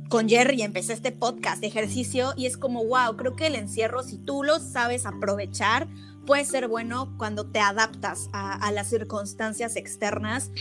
con 0.10 0.30
Jerry 0.30 0.62
empecé 0.62 0.94
este 0.94 1.12
podcast 1.12 1.60
de 1.60 1.68
ejercicio 1.68 2.34
y 2.38 2.46
es 2.46 2.56
como, 2.56 2.86
wow, 2.86 3.18
creo 3.18 3.36
que 3.36 3.48
el 3.48 3.56
encierro, 3.56 4.04
si 4.04 4.18
tú 4.20 4.44
lo 4.44 4.60
sabes 4.60 5.08
aprovechar, 5.08 5.88
puede 6.28 6.46
ser 6.46 6.68
bueno 6.68 7.16
cuando 7.18 7.48
te 7.48 7.60
adaptas 7.60 8.30
a, 8.32 8.54
a, 8.54 8.72
las 8.72 8.90
circunstancias 8.90 9.76
externas. 9.76 10.52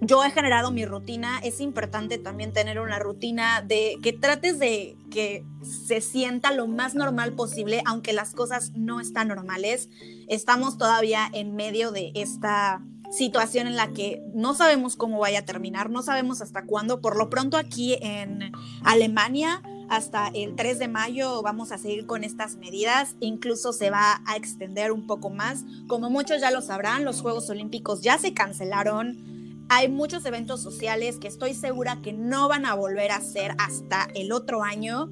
Yo 0.00 0.24
he 0.24 0.30
generado 0.30 0.70
mi 0.70 0.86
rutina, 0.86 1.38
es 1.42 1.60
importante 1.60 2.16
también 2.18 2.52
tener 2.52 2.80
una 2.80 2.98
rutina 2.98 3.62
de 3.62 3.98
que 4.02 4.14
trates 4.14 4.58
de 4.58 4.96
que 5.10 5.44
se 5.62 6.00
sienta 6.00 6.52
lo 6.52 6.66
más 6.66 6.94
normal 6.94 7.34
posible, 7.34 7.82
aunque 7.84 8.14
las 8.14 8.32
cosas 8.32 8.72
no 8.74 9.00
están 9.00 9.28
normales. 9.28 9.90
Estamos 10.28 10.78
todavía 10.78 11.28
en 11.32 11.54
medio 11.54 11.92
de 11.92 12.12
esta 12.14 12.82
situación 13.10 13.66
en 13.66 13.76
la 13.76 13.92
que 13.92 14.22
no 14.34 14.54
sabemos 14.54 14.96
cómo 14.96 15.18
vaya 15.18 15.40
a 15.40 15.44
terminar, 15.44 15.90
no 15.90 16.02
sabemos 16.02 16.40
hasta 16.40 16.64
cuándo. 16.64 17.00
Por 17.00 17.16
lo 17.16 17.30
pronto 17.30 17.56
aquí 17.56 17.96
en 18.00 18.52
Alemania, 18.82 19.62
hasta 19.88 20.28
el 20.34 20.56
3 20.56 20.78
de 20.78 20.88
mayo 20.88 21.42
vamos 21.42 21.72
a 21.72 21.78
seguir 21.78 22.06
con 22.06 22.24
estas 22.24 22.56
medidas, 22.56 23.16
incluso 23.20 23.72
se 23.72 23.90
va 23.90 24.22
a 24.26 24.36
extender 24.36 24.92
un 24.92 25.06
poco 25.06 25.30
más. 25.30 25.64
Como 25.86 26.10
muchos 26.10 26.40
ya 26.40 26.50
lo 26.50 26.60
sabrán, 26.60 27.04
los 27.04 27.20
Juegos 27.20 27.48
Olímpicos 27.50 28.02
ya 28.02 28.18
se 28.18 28.34
cancelaron. 28.34 29.64
Hay 29.68 29.88
muchos 29.88 30.24
eventos 30.24 30.62
sociales 30.62 31.18
que 31.18 31.28
estoy 31.28 31.54
segura 31.54 32.00
que 32.02 32.12
no 32.12 32.48
van 32.48 32.66
a 32.66 32.74
volver 32.74 33.10
a 33.10 33.20
ser 33.20 33.54
hasta 33.58 34.08
el 34.14 34.32
otro 34.32 34.62
año. 34.62 35.10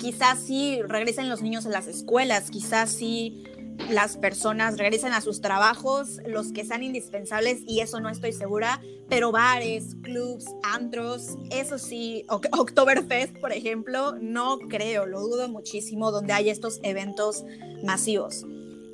Quizás 0.00 0.38
sí 0.38 0.80
regresen 0.82 1.28
los 1.28 1.42
niños 1.42 1.66
a 1.66 1.70
las 1.70 1.86
escuelas, 1.86 2.50
quizás 2.50 2.90
sí 2.90 3.44
las 3.90 4.16
personas 4.16 4.78
regresen 4.78 5.12
a 5.12 5.20
sus 5.20 5.40
trabajos, 5.40 6.18
los 6.26 6.52
que 6.52 6.64
sean 6.64 6.82
indispensables, 6.82 7.60
y 7.66 7.80
eso 7.80 8.00
no 8.00 8.08
estoy 8.08 8.32
segura, 8.32 8.80
pero 9.08 9.32
bares, 9.32 9.96
clubs, 10.02 10.46
antros, 10.62 11.36
eso 11.50 11.78
sí, 11.78 12.24
Oktoberfest, 12.28 13.38
por 13.38 13.52
ejemplo, 13.52 14.16
no 14.20 14.58
creo, 14.58 15.06
lo 15.06 15.20
dudo 15.20 15.48
muchísimo, 15.48 16.10
donde 16.10 16.32
hay 16.32 16.50
estos 16.50 16.80
eventos 16.82 17.44
masivos. 17.84 18.44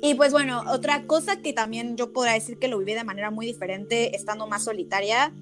Y 0.01 0.15
pues 0.15 0.33
bueno, 0.33 0.63
otra 0.69 1.03
cosa 1.03 1.37
que 1.37 1.53
también 1.53 1.95
yo 1.95 2.11
podría 2.11 2.33
decir 2.33 2.59
que 2.59 2.67
lo 2.67 2.77
viví 2.77 2.93
de 2.93 3.05
manera 3.05 3.31
muy 3.31 3.45
diferente, 3.45 4.15
estando 4.15 4.47
más 4.47 4.65
solitaria, 4.65 5.33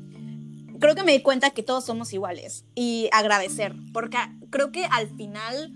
creo 0.80 0.96
que 0.96 1.04
me 1.04 1.14
di 1.14 1.22
cuenta 1.22 1.52
que 1.52 1.64
todos 1.64 1.86
somos 1.86 2.14
iguales 2.14 2.66
y 2.76 3.10
agradecer, 3.12 3.74
porque 3.92 4.18
creo 4.50 4.72
que 4.72 4.86
al 4.86 5.08
final 5.16 5.74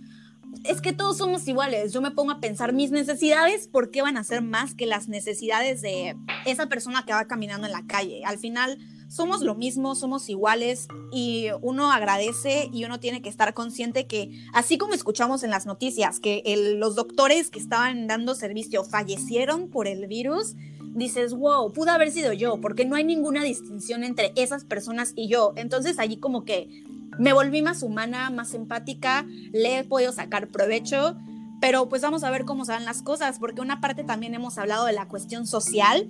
es 0.64 0.82
que 0.82 0.94
todos 0.94 1.18
somos 1.18 1.48
iguales. 1.48 1.94
Yo 1.94 2.02
me 2.02 2.12
pongo 2.12 2.32
a 2.32 2.40
pensar 2.40 2.74
mis 2.74 2.92
necesidades, 2.92 3.68
¿por 3.68 3.92
qué 3.92 4.02
van 4.02 4.18
a 4.18 4.24
ser 4.24 4.42
más 4.42 4.74
que 4.74 4.86
las 4.86 5.08
necesidades 5.08 5.82
de 5.82 6.16
esa 6.46 6.68
persona 6.68 7.04
que 7.06 7.14
va 7.14 7.26
caminando 7.26 7.68
en 7.68 7.74
la 7.74 7.86
calle? 7.86 8.24
Al 8.26 8.38
final 8.38 8.78
somos 9.08 9.42
lo 9.42 9.56
mismo, 9.56 9.96
somos 9.96 10.30
iguales 10.30 10.88
y 11.12 11.48
uno 11.62 11.92
agradece 11.92 12.70
y 12.74 12.86
uno 12.86 13.00
tiene 13.00 13.22
que 13.22 13.30
estar 13.30 13.54
consciente 13.54 14.08
que, 14.08 14.32
así 14.54 14.78
como 14.78 14.94
escuchamos 14.94 15.44
en 15.44 15.52
las 15.52 15.66
noticias, 15.66 16.20
que 16.20 16.44
los 16.78 16.96
doctores 16.96 17.50
que 17.50 17.60
estaban 17.60 18.08
dando 18.08 18.36
servicio 18.36 18.84
fallecieron 18.84 19.70
por 19.70 19.88
el 19.88 20.08
virus, 20.08 20.56
dices, 20.96 21.34
wow, 21.34 21.72
pudo 21.74 21.92
haber 21.92 22.12
sido 22.12 22.34
yo, 22.34 22.60
porque 22.62 22.86
no 22.86 22.96
hay 22.96 23.04
ninguna 23.04 23.44
distinción 23.44 24.04
entre 24.04 24.32
esas 24.36 24.64
personas 24.64 25.14
y 25.16 25.28
yo. 25.28 25.54
Entonces 25.56 26.00
allí 26.00 26.18
como 26.18 26.46
que 26.46 26.84
me 27.20 27.34
volví 27.34 27.62
más 27.62 27.84
humana, 27.84 28.30
más 28.30 28.54
empática, 28.54 29.26
le 29.52 29.80
he 29.80 29.84
podido 29.84 30.12
sacar 30.12 30.50
provecho, 30.50 31.18
pero 31.62 31.90
pues 31.90 32.02
vamos 32.02 32.24
a 32.24 32.32
ver 32.32 32.46
cómo 32.46 32.66
se 32.66 32.74
dan 32.74 32.86
las 32.86 33.02
cosas, 33.02 33.40
porque 33.40 33.62
una 33.62 33.82
parte 33.82 34.04
también 34.04 34.34
hemos 34.34 34.58
hablado 34.58 34.86
de 34.86 34.94
la 34.94 35.08
cuestión 35.08 35.48
social, 35.48 36.10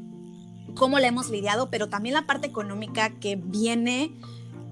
cómo 0.76 1.00
le 1.00 1.08
hemos 1.08 1.30
lidiado, 1.30 1.70
pero 1.70 1.90
también 1.90 2.14
la 2.14 2.26
parte 2.26 2.48
económica 2.48 3.12
que 3.20 3.36
viene 3.36 4.12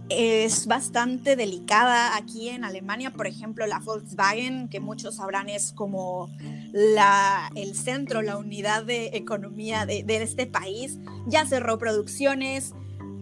es 0.10 0.68
bastante 0.68 1.36
delicada. 1.36 2.16
Aquí 2.18 2.50
en 2.50 2.64
Alemania, 2.64 3.12
por 3.12 3.28
ejemplo, 3.28 3.66
la 3.68 3.80
Volkswagen, 3.80 4.68
que 4.70 4.80
muchos 4.80 5.16
sabrán 5.16 5.50
es 5.50 5.72
como 5.72 6.30
la, 6.72 7.52
el 7.56 7.76
centro, 7.76 8.22
la 8.22 8.38
unidad 8.38 8.84
de 8.84 9.12
economía 9.14 9.86
de, 9.86 10.04
de 10.04 10.22
este 10.22 10.46
país, 10.46 11.00
ya 11.28 11.46
cerró 11.46 11.78
producciones. 11.78 12.74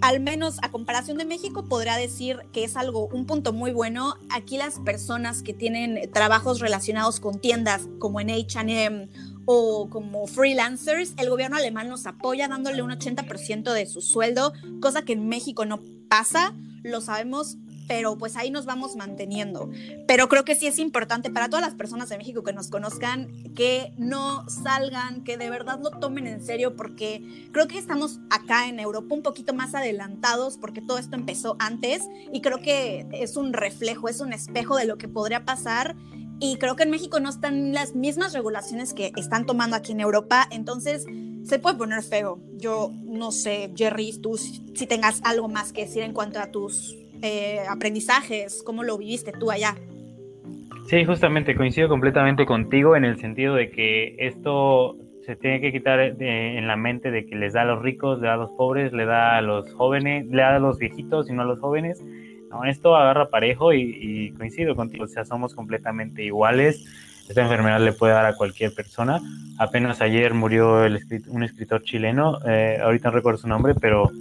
Al 0.02 0.20
menos 0.20 0.58
a 0.64 0.72
comparación 0.72 1.18
de 1.18 1.26
México, 1.26 1.66
podría 1.66 1.96
decir 1.96 2.40
que 2.52 2.64
es 2.64 2.76
algo, 2.76 3.08
un 3.08 3.26
punto 3.28 3.54
muy 3.54 3.72
bueno. 3.72 4.16
Aquí 4.30 4.58
las 4.58 4.80
personas 4.80 5.44
que 5.44 5.54
tienen 5.54 6.12
trabajos 6.12 6.60
relacionados 6.60 7.20
con 7.20 7.40
tiendas 7.40 7.88
como 8.00 8.20
en 8.20 8.30
HM 8.30 9.10
o 9.46 9.90
como 9.90 10.28
freelancers, 10.28 11.14
el 11.18 11.30
gobierno 11.30 11.58
alemán 11.58 11.88
nos 11.88 12.08
apoya 12.08 12.48
dándole 12.48 12.82
un 12.82 12.92
80% 12.92 13.74
de 13.74 13.86
su 13.86 14.02
sueldo, 14.02 14.54
cosa 14.82 15.04
que 15.04 15.14
en 15.14 15.28
México 15.28 15.66
no 15.66 15.82
pasa 16.10 16.54
lo 16.84 17.02
sabemos, 17.02 17.58
pero 17.88 18.18
pues 18.18 18.36
ahí 18.36 18.52
nos 18.52 18.66
vamos 18.66 18.96
manteniendo. 18.96 19.70
Pero 20.08 20.30
creo 20.30 20.46
que 20.46 20.56
sí 20.56 20.68
es 20.68 20.80
importante 20.80 21.30
para 21.30 21.50
todas 21.50 21.66
las 21.66 21.76
personas 21.76 22.10
de 22.10 22.18
México 22.18 22.44
que 22.44 22.54
nos 22.54 22.70
conozcan 22.70 23.52
que 23.56 23.94
no 23.98 24.48
salgan, 24.50 25.24
que 25.24 25.38
de 25.38 25.50
verdad 25.50 25.80
lo 25.82 25.92
tomen 25.92 26.28
en 26.28 26.44
serio, 26.44 26.76
porque 26.76 27.50
creo 27.52 27.68
que 27.68 27.78
estamos 27.78 28.20
acá 28.30 28.68
en 28.68 28.80
Europa 28.80 29.14
un 29.14 29.24
poquito 29.24 29.54
más 29.54 29.76
adelantados, 29.76 30.58
porque 30.58 30.82
todo 30.82 30.98
esto 30.98 31.16
empezó 31.16 31.56
antes 31.60 32.04
y 32.32 32.42
creo 32.42 32.62
que 32.62 33.08
es 33.12 33.38
un 33.38 33.54
reflejo, 33.54 34.08
es 34.10 34.22
un 34.22 34.34
espejo 34.34 34.78
de 34.78 34.86
lo 34.86 34.98
que 34.98 35.08
podría 35.08 35.46
pasar. 35.46 35.96
Y 36.40 36.58
creo 36.58 36.76
que 36.76 36.84
en 36.84 36.90
México 36.90 37.20
no 37.20 37.30
están 37.30 37.72
las 37.72 37.94
mismas 37.94 38.34
regulaciones 38.34 38.96
que 38.96 39.12
están 39.16 39.46
tomando 39.46 39.76
aquí 39.76 39.92
en 39.92 40.00
Europa, 40.00 40.48
entonces 40.50 41.06
se 41.44 41.60
puede 41.60 41.78
poner 41.78 42.02
feo. 42.02 42.40
Yo 42.58 42.92
no 43.04 43.32
sé, 43.32 43.72
Jerry, 43.76 44.18
tú 44.20 44.38
si 44.38 44.88
tengas 44.88 45.22
algo 45.24 45.50
más 45.50 45.72
que 45.72 45.86
decir 45.86 46.02
en 46.02 46.14
cuanto 46.14 46.40
a 46.40 46.52
tus 46.52 46.96
eh, 47.22 47.60
aprendizajes, 47.70 48.64
cómo 48.64 48.84
lo 48.84 48.98
viviste 48.98 49.32
tú 49.32 49.52
allá. 49.52 49.76
Sí, 50.88 51.06
justamente 51.06 51.56
coincido 51.56 51.88
completamente 51.88 52.46
contigo 52.46 52.96
en 52.96 53.06
el 53.06 53.20
sentido 53.20 53.56
de 53.56 53.70
que 53.72 54.16
esto 54.20 54.98
se 55.26 55.36
tiene 55.36 55.62
que 55.62 55.72
quitar 55.72 56.00
en 56.00 56.68
la 56.68 56.76
mente 56.76 57.12
de 57.12 57.26
que 57.26 57.36
les 57.36 57.54
da 57.54 57.62
a 57.62 57.66
los 57.66 57.82
ricos, 57.82 58.20
le 58.20 58.28
da 58.28 58.34
a 58.34 58.38
los 58.38 58.52
pobres, 58.52 58.92
le 58.92 59.06
da 59.06 59.38
a 59.38 59.42
los 59.42 59.72
jóvenes, 59.74 60.26
le 60.28 60.42
da 60.42 60.56
a 60.56 60.60
los 60.60 60.80
viejitos 60.80 61.30
y 61.30 61.34
no 61.34 61.44
a 61.44 61.46
los 61.46 61.60
jóvenes. 61.60 62.04
No, 62.50 62.66
esto 62.66 62.96
agarra 62.96 63.30
parejo 63.30 63.72
y, 63.72 63.98
y 64.02 64.32
coincido 64.32 64.76
contigo, 64.76 65.06
o 65.06 65.08
sea, 65.08 65.24
somos 65.24 65.54
completamente 65.56 66.24
iguales 66.24 66.86
esta 67.32 67.44
enfermedad 67.44 67.80
le 67.80 67.94
puede 67.94 68.14
dar 68.14 68.26
a 68.26 68.36
cualquier 68.36 68.74
persona. 68.74 69.22
Apenas 69.58 70.02
ayer 70.02 70.34
murió 70.34 70.84
el, 70.84 71.00
un 71.28 71.44
escritor 71.44 71.82
chileno, 71.82 72.40
eh, 72.46 72.78
ahorita 72.84 73.10
no 73.10 73.16
recuerdo 73.16 73.40
su 73.40 73.48
nombre, 73.48 73.74
pero 73.74 74.12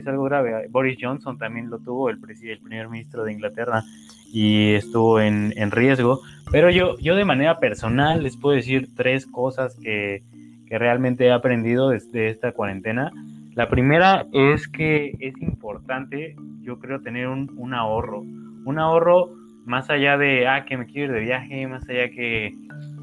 es 0.00 0.06
algo 0.06 0.24
grave. 0.24 0.66
Boris 0.70 0.98
Johnson 1.00 1.38
también 1.38 1.70
lo 1.70 1.78
tuvo, 1.78 2.08
el, 2.10 2.18
el 2.42 2.58
primer 2.60 2.88
ministro 2.88 3.24
de 3.24 3.32
Inglaterra, 3.32 3.82
y 4.32 4.72
estuvo 4.74 5.20
en, 5.20 5.52
en, 5.56 5.70
riesgo. 5.70 6.20
Pero 6.50 6.70
yo, 6.70 6.98
yo 6.98 7.14
de 7.14 7.24
manera 7.24 7.58
personal 7.58 8.22
les 8.22 8.36
puedo 8.36 8.56
decir 8.56 8.88
tres 8.96 9.26
cosas 9.26 9.76
que, 9.82 10.22
que 10.66 10.78
realmente 10.78 11.26
he 11.26 11.32
aprendido 11.32 11.90
desde 11.90 12.28
esta 12.28 12.52
cuarentena. 12.52 13.12
La 13.54 13.68
primera 13.68 14.26
es 14.32 14.68
que 14.68 15.14
es 15.20 15.40
importante, 15.42 16.34
yo 16.62 16.78
creo, 16.78 17.02
tener 17.02 17.28
un, 17.28 17.52
un 17.58 17.74
ahorro. 17.74 18.20
Un 18.20 18.78
ahorro 18.78 19.34
más 19.64 19.90
allá 19.90 20.16
de, 20.16 20.46
ah, 20.48 20.64
que 20.64 20.76
me 20.76 20.86
quiero 20.86 21.12
ir 21.12 21.12
de 21.12 21.20
viaje, 21.20 21.66
más 21.66 21.88
allá 21.88 22.08
que, 22.10 22.54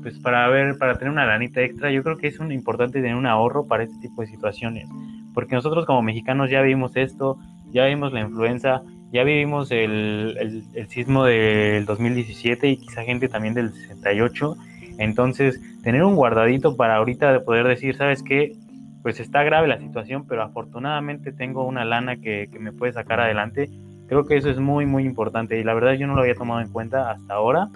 pues 0.02 0.20
para 0.20 0.48
ver, 0.50 0.78
para 0.78 0.98
tener 0.98 1.12
una 1.12 1.26
lanita 1.26 1.62
extra, 1.62 1.92
yo 1.92 2.04
creo 2.04 2.18
que 2.18 2.28
es 2.28 2.40
un, 2.40 2.52
importante 2.52 3.02
tener 3.02 3.16
un 3.16 3.26
ahorro 3.26 3.68
para 3.68 3.84
este 3.84 4.00
tipo 4.00 4.22
de 4.22 4.28
situaciones, 4.28 4.88
porque 5.34 5.56
nosotros 5.56 5.86
como 5.86 6.02
mexicanos 6.02 6.50
ya 6.50 6.62
vimos 6.62 6.96
esto, 6.96 7.38
ya 7.72 7.86
vimos 7.86 8.14
la 8.14 8.22
influenza, 8.22 8.82
ya 9.12 9.24
vivimos 9.24 9.72
el, 9.72 10.64
el, 10.74 10.88
sismo 10.90 11.26
del 11.26 11.86
2017 11.86 12.70
y 12.70 12.78
quizá 12.78 13.04
gente 13.04 13.28
también 13.28 13.54
del 13.54 13.72
68, 13.72 14.56
entonces 14.98 15.60
tener 15.84 16.04
un 16.04 16.16
guardadito 16.16 16.76
para 16.76 16.98
ahorita 16.98 17.32
de 17.32 17.40
poder 17.40 17.68
decir, 17.68 17.96
¿sabes 17.96 18.22
qué? 18.22 18.54
Pues 19.02 19.20
está 19.20 19.44
grave 19.44 19.68
la 19.68 19.80
situación, 19.80 20.26
pero 20.28 20.44
afortunadamente 20.44 21.32
tengo 21.32 21.66
una 21.66 21.86
lana 21.86 22.18
que, 22.18 22.50
que 22.52 22.60
me 22.60 22.74
puede 22.74 22.94
sacar 22.94 23.20
adelante. 23.20 23.70
Creo 24.08 24.26
que 24.26 24.38
eso 24.38 24.50
es 24.50 24.60
muy, 24.60 24.86
muy 24.86 25.06
importante 25.06 25.60
y 25.60 25.64
la 25.64 25.74
verdad 25.74 25.94
yo 25.94 26.06
no 26.06 26.16
lo 26.16 26.22
había 26.22 26.36
tomado 26.36 26.60
en 26.62 26.70
cuenta 26.70 27.12
hasta 27.12 27.34
ahora. 27.34 27.70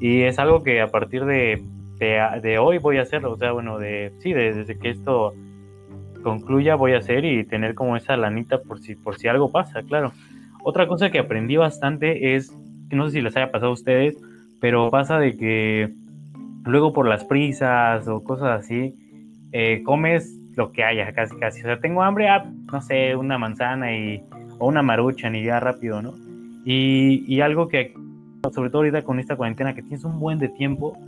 Y 0.00 0.22
es 0.22 0.38
algo 0.38 0.62
que 0.62 0.80
a 0.80 0.88
partir 0.88 1.24
de, 1.24 1.62
de, 1.98 2.58
hoy 2.58 2.78
voy 2.78 2.98
a 2.98 3.02
hacer, 3.02 3.24
o 3.26 3.36
sea, 3.36 3.52
bueno, 3.52 3.78
de, 3.78 4.12
sí, 4.20 4.32
desde 4.32 4.78
que 4.78 4.90
esto 4.90 5.34
concluya 6.22 6.74
voy 6.74 6.92
a 6.92 6.98
hacer 6.98 7.24
y 7.24 7.44
tener 7.44 7.74
como 7.74 7.96
esa 7.96 8.16
lanita 8.16 8.62
por 8.62 8.80
si, 8.80 8.94
por 8.94 9.18
si 9.18 9.28
algo 9.28 9.50
pasa, 9.50 9.82
claro. 9.82 10.12
Otra 10.62 10.86
cosa 10.86 11.10
que 11.10 11.18
aprendí 11.18 11.56
bastante 11.56 12.34
es, 12.34 12.54
no 12.90 13.06
sé 13.06 13.12
si 13.12 13.20
les 13.22 13.36
haya 13.36 13.50
pasado 13.50 13.70
a 13.70 13.74
ustedes, 13.74 14.16
pero 14.60 14.90
pasa 14.90 15.18
de 15.18 15.36
que 15.36 15.90
luego 16.64 16.92
por 16.92 17.08
las 17.08 17.24
prisas 17.24 18.06
o 18.08 18.22
cosas 18.22 18.60
así, 18.60 18.94
eh, 19.52 19.82
comes 19.84 20.36
lo 20.56 20.72
que 20.72 20.84
haya, 20.84 21.12
casi, 21.12 21.36
casi. 21.36 21.60
O 21.60 21.64
sea, 21.64 21.80
tengo 21.80 22.02
hambre, 22.02 22.28
ah, 22.28 22.44
no 22.72 22.82
sé, 22.82 23.16
una 23.16 23.38
manzana 23.38 23.96
y 23.96 24.22
o 24.58 24.68
una 24.68 24.82
marucha 24.82 25.30
ni 25.30 25.42
ya 25.42 25.58
rápido, 25.58 26.02
¿no? 26.02 26.14
Y, 26.64 27.24
y, 27.26 27.40
algo 27.40 27.68
que, 27.68 27.94
sobre 28.52 28.68
todo 28.68 28.78
ahorita 28.82 29.02
con 29.02 29.18
esta 29.18 29.36
cuarentena, 29.36 29.74
que 29.74 29.80
tienes 29.82 30.04
un 30.04 30.20
buen 30.20 30.38
de 30.38 30.50
tiempo, 30.50 30.98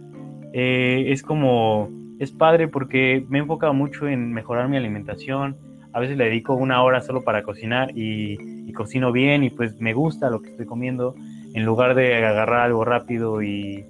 eh, 0.55 1.05
es 1.09 1.23
como, 1.23 1.91
es 2.23 2.31
padre 2.31 2.69
porque 2.69 3.25
me 3.29 3.39
he 3.39 3.41
enfocado 3.41 3.75
mucho 3.75 4.07
en 4.07 4.33
mejorar 4.33 4.69
mi 4.69 4.77
alimentación. 4.77 5.57
A 5.93 6.01
veces 6.01 6.17
le 6.17 6.25
dedico 6.25 6.55
una 6.55 6.83
hora 6.83 7.01
solo 7.01 7.23
para 7.23 7.43
cocinar 7.43 7.91
y, 7.95 8.73
cocino 8.73 9.13
bien 9.13 9.45
y 9.45 9.51
pues 9.51 9.79
me 9.81 9.93
gusta 9.93 10.31
lo 10.31 10.41
que 10.41 10.49
estoy 10.49 10.65
comiendo 10.65 11.15
en 11.53 11.67
lugar 11.67 11.95
de 11.95 12.25
agarrar 12.25 12.61
algo 12.61 12.87
rápido 12.87 13.43
y, 13.43 13.85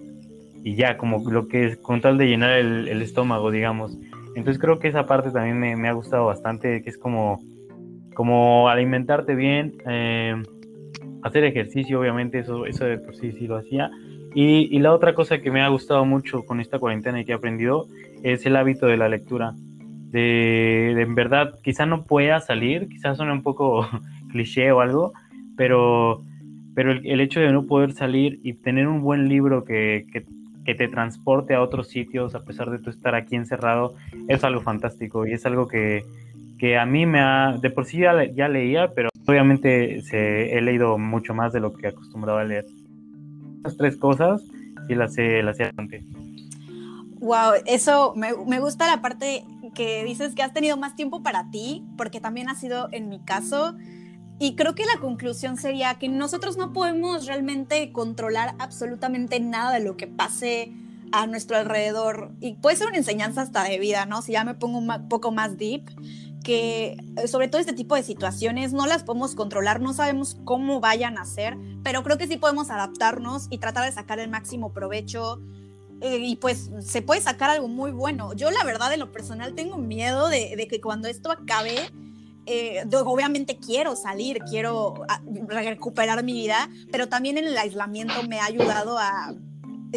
y 0.64 0.74
ya, 0.74 0.96
como 0.96 1.30
lo 1.30 1.46
que 1.46 1.66
es 1.66 1.76
con 1.76 2.00
tal 2.00 2.18
de 2.18 2.26
llenar 2.26 2.58
el, 2.58 3.00
estómago, 3.00 3.52
digamos. 3.52 3.96
Entonces 4.34 4.60
creo 4.60 4.80
que 4.80 4.88
esa 4.88 5.06
parte 5.06 5.30
también 5.30 5.60
me, 5.60 5.76
me, 5.76 5.88
ha 5.88 5.92
gustado 5.92 6.26
bastante, 6.26 6.82
que 6.82 6.90
es 6.90 6.98
como 6.98 7.38
como 8.14 8.68
alimentarte 8.68 9.34
bien, 9.34 9.74
eh, 9.86 10.34
hacer 11.22 11.44
ejercicio, 11.44 12.00
obviamente, 12.00 12.40
eso, 12.40 12.66
eso 12.66 12.84
de 12.84 12.98
por 12.98 13.14
sí 13.14 13.32
sí 13.32 13.46
lo 13.46 13.56
hacía. 13.56 13.90
Y, 14.34 14.74
y, 14.74 14.78
la 14.78 14.92
otra 14.92 15.14
cosa 15.14 15.38
que 15.38 15.50
me 15.50 15.62
ha 15.62 15.68
gustado 15.68 16.04
mucho 16.04 16.44
con 16.44 16.60
esta 16.60 16.78
cuarentena 16.78 17.20
y 17.20 17.24
que 17.24 17.32
he 17.32 17.34
aprendido 17.34 17.86
es 18.22 18.46
el 18.46 18.56
hábito 18.56 18.86
de 18.86 18.96
la 18.96 19.08
lectura. 19.08 19.54
De, 20.10 20.92
en 20.92 21.14
verdad, 21.14 21.58
quizá 21.62 21.86
no 21.86 22.04
pueda 22.04 22.40
salir, 22.40 22.88
quizás 22.88 23.16
suene 23.16 23.32
un 23.32 23.42
poco 23.42 23.86
cliché 24.30 24.72
o 24.72 24.80
algo, 24.80 25.12
pero, 25.56 26.24
pero 26.74 26.92
el, 26.92 27.20
hecho 27.20 27.40
de 27.40 27.52
no 27.52 27.66
poder 27.66 27.92
salir 27.92 28.40
y 28.42 28.54
tener 28.54 28.88
un 28.88 29.02
buen 29.02 29.28
libro 29.28 29.64
que, 29.64 30.06
que, 30.12 30.24
que 30.64 30.74
te 30.74 30.88
transporte 30.88 31.54
a 31.54 31.62
otros 31.62 31.88
sitios 31.88 32.34
a 32.34 32.44
pesar 32.44 32.70
de 32.70 32.78
tú 32.78 32.90
estar 32.90 33.14
aquí 33.14 33.36
encerrado 33.36 33.94
es 34.28 34.44
algo 34.44 34.60
fantástico 34.60 35.26
y 35.26 35.32
es 35.32 35.44
algo 35.46 35.66
que, 35.66 36.04
que 36.58 36.78
a 36.78 36.86
mí 36.86 37.06
me 37.06 37.20
ha, 37.20 37.58
de 37.60 37.70
por 37.70 37.86
sí 37.86 37.98
ya, 37.98 38.24
ya 38.24 38.48
leía, 38.48 38.92
pero 38.94 39.08
obviamente 39.26 40.00
se, 40.02 40.56
he 40.56 40.60
leído 40.60 40.98
mucho 40.98 41.34
más 41.34 41.52
de 41.52 41.60
lo 41.60 41.72
que 41.72 41.88
acostumbraba 41.88 42.42
a 42.42 42.44
leer. 42.44 42.64
Las 43.62 43.76
tres 43.76 43.96
cosas 43.96 44.42
sí 44.88 44.94
las 44.94 45.14
sé, 45.14 45.42
las 45.42 45.58
bastante. 45.58 46.04
Wow, 47.20 47.52
eso 47.66 48.14
me, 48.16 48.32
me 48.46 48.58
gusta 48.58 48.86
la 48.86 49.00
parte 49.00 49.44
que 49.74 50.04
dices 50.04 50.34
que 50.34 50.42
has 50.42 50.52
tenido 50.52 50.76
más 50.76 50.96
tiempo 50.96 51.22
para 51.22 51.50
ti, 51.50 51.84
porque 51.96 52.20
también 52.20 52.48
ha 52.48 52.54
sido 52.54 52.88
en 52.92 53.08
mi 53.08 53.20
caso. 53.20 53.76
Y 54.38 54.56
creo 54.56 54.74
que 54.74 54.84
la 54.84 55.00
conclusión 55.00 55.56
sería 55.56 55.94
que 55.94 56.08
nosotros 56.08 56.56
no 56.56 56.72
podemos 56.72 57.26
realmente 57.26 57.92
controlar 57.92 58.54
absolutamente 58.58 59.38
nada 59.38 59.72
de 59.72 59.84
lo 59.84 59.96
que 59.96 60.08
pase 60.08 60.72
a 61.12 61.26
nuestro 61.26 61.56
alrededor. 61.56 62.32
Y 62.40 62.54
puede 62.54 62.76
ser 62.76 62.88
una 62.88 62.96
enseñanza 62.96 63.42
hasta 63.42 63.62
de 63.64 63.78
vida, 63.78 64.04
¿no? 64.04 64.20
Si 64.22 64.32
ya 64.32 64.44
me 64.44 64.54
pongo 64.54 64.78
un 64.78 65.08
poco 65.08 65.30
más 65.30 65.58
deep, 65.58 65.88
que 66.42 66.96
eh, 67.16 67.28
sobre 67.28 67.48
todo 67.48 67.60
este 67.60 67.72
tipo 67.72 67.94
de 67.94 68.02
situaciones 68.02 68.72
no 68.72 68.86
las 68.86 69.02
podemos 69.02 69.34
controlar, 69.34 69.80
no 69.80 69.92
sabemos 69.94 70.36
cómo 70.44 70.80
vayan 70.80 71.18
a 71.18 71.24
ser, 71.24 71.56
pero 71.82 72.02
creo 72.02 72.18
que 72.18 72.26
sí 72.26 72.36
podemos 72.36 72.70
adaptarnos 72.70 73.46
y 73.50 73.58
tratar 73.58 73.84
de 73.84 73.92
sacar 73.92 74.18
el 74.18 74.30
máximo 74.30 74.72
provecho 74.72 75.40
eh, 76.00 76.18
y 76.18 76.36
pues 76.36 76.70
se 76.80 77.02
puede 77.02 77.20
sacar 77.20 77.50
algo 77.50 77.68
muy 77.68 77.92
bueno. 77.92 78.32
Yo 78.34 78.50
la 78.50 78.64
verdad 78.64 78.92
en 78.92 79.00
lo 79.00 79.12
personal 79.12 79.54
tengo 79.54 79.78
miedo 79.78 80.28
de, 80.28 80.66
que 80.68 80.80
cuando 80.80 81.08
esto 81.08 81.30
acabe, 81.30 81.76
eh, 82.46 82.84
obviamente 83.04 83.58
quiero 83.58 83.94
salir, 83.94 84.38
quiero 84.48 84.94
ah, 85.08 85.22
recuperar 85.48 86.24
mi 86.24 86.32
vida, 86.32 86.68
pero 86.90 87.08
también 87.08 87.38
el 87.38 87.56
aislamiento 87.56 88.22
me 88.28 88.40
ha 88.40 88.46
ayudado 88.46 88.98
a 88.98 89.34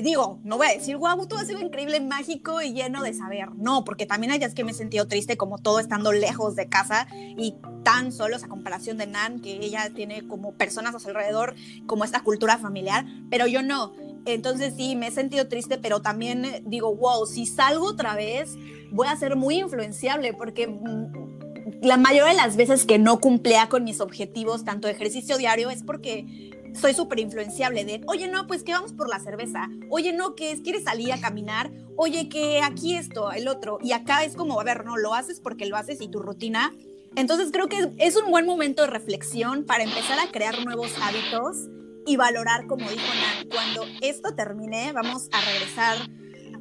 digo, 0.02 0.40
no 0.44 0.58
voy 0.58 0.68
a 0.68 0.74
decir, 0.74 0.98
guau, 0.98 1.26
todo 1.28 1.40
ha 1.40 1.46
sido 1.46 1.60
increíble, 1.60 2.00
mágico 2.02 2.62
y 2.62 2.74
lleno 2.74 3.02
de 3.02 3.14
saber. 3.14 3.52
No, 3.56 3.86
porque 3.86 4.06
también 4.06 4.32
hay 4.32 4.40
días 4.40 4.54
que 4.54 4.64
me 4.64 4.72
he 4.72 4.74
sentido 4.74 5.08
triste 5.08 5.38
como 5.38 5.58
todo 5.58 5.80
estando 5.80 6.12
lejos 6.12 6.56
de 6.56 6.68
casa 6.68 7.08
y 7.14 7.56
tan 7.84 8.12
solos 8.12 8.44
a 8.44 8.48
comparación 8.48 8.98
de 8.98 9.08
Nan, 9.08 9.40
que 9.42 9.54
ella 9.54 9.90
tiene 9.94 10.28
como 10.28 10.54
personas 10.54 10.96
a 10.96 11.00
su 11.00 11.08
alrededor, 11.08 11.56
como 11.86 12.04
esta 12.04 12.22
cultura 12.22 12.58
familiar, 12.58 13.06
pero 13.30 13.48
yo 13.48 13.62
no. 13.62 13.94
Entonces 14.26 14.74
sí, 14.76 14.96
me 14.96 15.08
he 15.08 15.12
sentido 15.12 15.48
triste, 15.48 15.78
pero 15.78 16.02
también 16.02 16.64
digo, 16.66 16.94
wow, 16.96 17.26
si 17.26 17.46
salgo 17.46 17.86
otra 17.86 18.16
vez, 18.16 18.56
voy 18.92 19.08
a 19.08 19.16
ser 19.16 19.36
muy 19.36 19.60
influenciable 19.60 20.34
porque 20.34 20.68
mm, 20.68 21.82
la 21.82 21.98
mayoría 21.98 22.32
de 22.32 22.38
las 22.38 22.56
veces 22.56 22.86
que 22.86 22.98
no 22.98 23.20
cumplía 23.20 23.70
con 23.70 23.84
mis 23.84 24.02
objetivos, 24.02 24.66
tanto 24.66 24.88
de 24.88 24.94
ejercicio 24.94 25.38
diario, 25.38 25.70
es 25.70 25.84
porque 25.84 26.52
soy 26.80 26.94
súper 26.94 27.20
influenciable 27.20 27.86
de, 27.86 28.02
oye, 28.08 28.28
no, 28.28 28.48
pues 28.48 28.64
que 28.64 28.74
vamos 28.74 28.94
por 28.94 29.10
la 29.10 29.20
cerveza, 29.20 29.70
oye, 29.90 30.14
no, 30.14 30.36
que 30.36 30.62
quieres 30.62 30.84
salir 30.84 31.12
a 31.14 31.20
caminar, 31.20 31.72
oye, 31.98 32.30
que 32.30 32.62
aquí 32.62 32.96
esto, 32.96 33.32
el 33.32 33.48
otro, 33.48 33.80
y 33.82 33.94
acá 33.94 34.24
es 34.24 34.36
como, 34.36 34.60
a 34.60 34.64
ver, 34.64 34.86
no, 34.86 34.98
lo 34.98 35.14
haces 35.14 35.40
porque 35.40 35.66
lo 35.66 35.78
haces 35.78 36.02
y 36.02 36.08
tu 36.08 36.20
rutina. 36.20 36.74
Entonces 37.16 37.50
creo 37.52 37.68
que 37.68 37.94
es 37.98 38.18
un 38.18 38.30
buen 38.30 38.46
momento 38.46 38.82
de 38.82 38.90
reflexión 38.90 39.66
para 39.66 39.84
empezar 39.84 40.20
a 40.20 40.32
crear 40.32 40.66
nuevos 40.66 40.92
hábitos 41.02 41.70
y 42.06 42.18
valorar, 42.18 42.68
como 42.68 42.90
dijo 42.90 43.08
Nan, 43.08 43.48
cuando 43.50 43.86
esto 44.02 44.36
termine, 44.36 44.92
vamos 44.92 45.30
a 45.32 45.42
regresar 45.42 45.98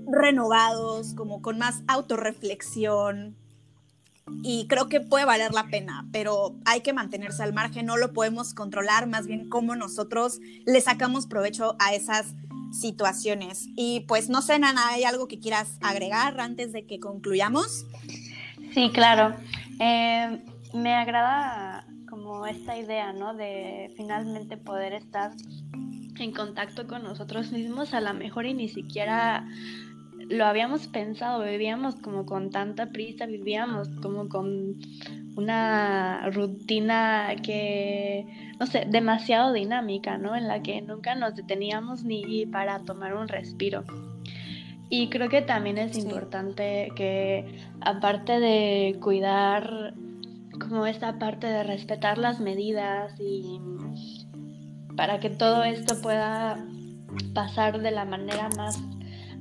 renovados, 0.07 1.15
como 1.15 1.43
con 1.43 1.59
más 1.59 1.83
autorreflexión, 1.89 3.37
y 4.43 4.67
creo 4.69 4.89
que 4.89 5.01
puede 5.01 5.25
valer 5.25 5.53
la 5.53 5.65
pena, 5.65 6.07
pero 6.13 6.57
hay 6.65 6.81
que 6.81 6.93
mantenerse 6.93 7.43
al 7.43 7.53
margen, 7.53 7.87
no 7.87 7.97
lo 7.97 8.13
podemos 8.13 8.55
controlar, 8.55 9.07
más 9.07 9.27
bien 9.27 9.49
cómo 9.49 9.77
nosotros 9.77 10.41
le 10.67 10.81
sacamos 10.81 11.27
provecho 11.27 11.77
a 11.79 11.95
esas 11.95 12.35
situaciones. 12.73 13.67
Y 13.77 14.01
pues 14.01 14.29
no 14.29 14.43
sé, 14.43 14.59
Nana, 14.59 14.89
¿hay 14.89 15.05
algo 15.05 15.29
que 15.29 15.39
quieras 15.39 15.79
agregar 15.83 16.41
antes 16.41 16.73
de 16.73 16.87
que 16.87 16.99
concluyamos? 16.99 17.87
Sí, 18.73 18.91
claro. 18.93 19.35
Eh, 19.79 20.43
me 20.73 20.95
agrada 20.95 21.87
como 22.09 22.47
esta 22.47 22.77
idea, 22.77 23.13
¿no? 23.13 23.35
De 23.35 23.93
finalmente 23.97 24.57
poder 24.57 24.93
estar 24.93 25.33
en 26.19 26.33
contacto 26.33 26.87
con 26.87 27.03
nosotros 27.03 27.53
mismos, 27.53 27.93
a 27.93 28.01
lo 28.01 28.15
mejor 28.15 28.47
y 28.47 28.55
ni 28.55 28.69
siquiera 28.69 29.47
lo 30.29 30.47
habíamos 30.47 30.87
pensado, 30.87 31.45
vivíamos 31.45 31.97
como 31.97 32.27
con 32.27 32.51
tanta 32.51 32.87
prisa, 32.87 33.27
vivíamos 33.27 33.89
como 34.03 34.29
con 34.29 34.77
una 35.37 36.31
rutina 36.31 37.35
que, 37.43 38.27
no 38.59 38.67
sé, 38.67 38.87
demasiado 38.89 39.53
dinámica, 39.53 40.19
¿no? 40.19 40.37
En 40.37 40.49
la 40.49 40.63
que 40.63 40.81
nunca 40.83 41.15
nos 41.15 41.35
deteníamos 41.35 42.05
ni 42.05 42.47
para 42.47 42.81
tomar 42.81 43.15
un 43.15 43.29
respiro. 43.29 43.85
Y 44.91 45.09
creo 45.09 45.29
que 45.29 45.43
también 45.43 45.79
es 45.79 45.97
importante 45.97 46.89
que, 46.95 47.59
aparte 47.81 48.39
de 48.39 48.97
cuidar 49.01 49.95
como 50.61 50.87
esta 50.87 51.19
parte 51.19 51.47
de 51.47 51.65
respetar 51.65 52.19
las 52.19 52.39
medidas 52.39 53.13
y 53.19 53.61
para 54.97 55.19
que 55.19 55.31
todo 55.31 55.65
esto 55.65 56.01
pueda 56.01 56.65
pasar 57.35 57.81
de 57.81 57.91
la 57.91 58.05
manera 58.05 58.49
más 58.57 58.81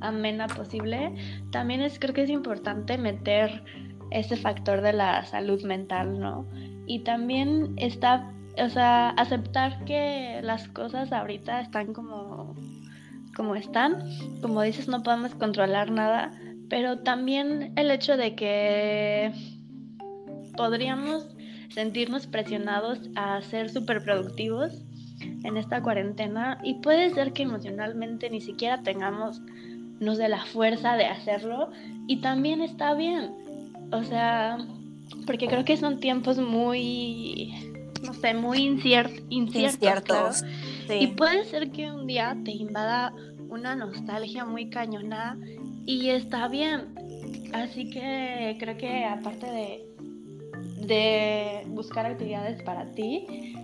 amena 0.03 0.47
posible, 0.47 1.13
también 1.51 1.81
es, 1.81 1.97
creo 1.99 2.13
que 2.13 2.23
es 2.23 2.29
importante 2.29 2.97
meter 2.97 3.63
ese 4.11 4.37
factor 4.37 4.81
de 4.81 4.93
la 4.93 5.25
salud 5.25 5.63
mental, 5.63 6.19
¿no? 6.19 6.47
Y 6.85 6.99
también 6.99 7.73
está, 7.77 8.31
o 8.63 8.69
sea, 8.69 9.09
aceptar 9.11 9.83
que 9.85 10.39
las 10.43 10.67
cosas 10.67 11.11
ahorita 11.11 11.61
están 11.61 11.93
como, 11.93 12.53
como 13.35 13.55
están. 13.55 14.03
Como 14.41 14.61
dices, 14.61 14.87
no 14.87 15.01
podemos 15.01 15.33
controlar 15.35 15.91
nada, 15.91 16.31
pero 16.69 16.99
también 16.99 17.73
el 17.75 17.89
hecho 17.89 18.17
de 18.17 18.35
que 18.35 19.33
podríamos 20.55 21.27
sentirnos 21.69 22.27
presionados 22.27 22.99
a 23.15 23.41
ser 23.41 23.69
súper 23.69 24.03
productivos 24.03 24.83
en 25.43 25.57
esta 25.57 25.81
cuarentena 25.81 26.59
y 26.63 26.75
puede 26.75 27.09
ser 27.11 27.33
que 27.33 27.43
emocionalmente 27.43 28.29
ni 28.29 28.41
siquiera 28.41 28.81
tengamos 28.83 29.41
nos 29.99 30.17
dé 30.17 30.27
la 30.27 30.45
fuerza 30.45 30.95
de 30.95 31.05
hacerlo 31.05 31.69
y 32.07 32.17
también 32.21 32.61
está 32.61 32.93
bien. 32.93 33.31
O 33.91 34.03
sea, 34.03 34.57
porque 35.25 35.47
creo 35.47 35.63
que 35.65 35.77
son 35.77 35.99
tiempos 35.99 36.37
muy, 36.37 37.53
no 38.03 38.13
sé, 38.13 38.33
muy 38.33 38.59
inciertos. 38.59 39.23
inciertos. 39.29 40.43
Y 40.89 41.07
puede 41.07 41.45
ser 41.45 41.71
que 41.71 41.91
un 41.91 42.07
día 42.07 42.37
te 42.43 42.51
invada 42.51 43.13
una 43.49 43.75
nostalgia 43.75 44.45
muy 44.45 44.69
cañona 44.69 45.37
y 45.85 46.09
está 46.09 46.47
bien. 46.47 46.95
Así 47.53 47.89
que 47.89 48.57
creo 48.59 48.77
que 48.77 49.05
aparte 49.05 49.45
de, 49.45 49.85
de 50.87 51.63
buscar 51.67 52.05
actividades 52.05 52.61
para 52.63 52.91
ti, 52.93 53.55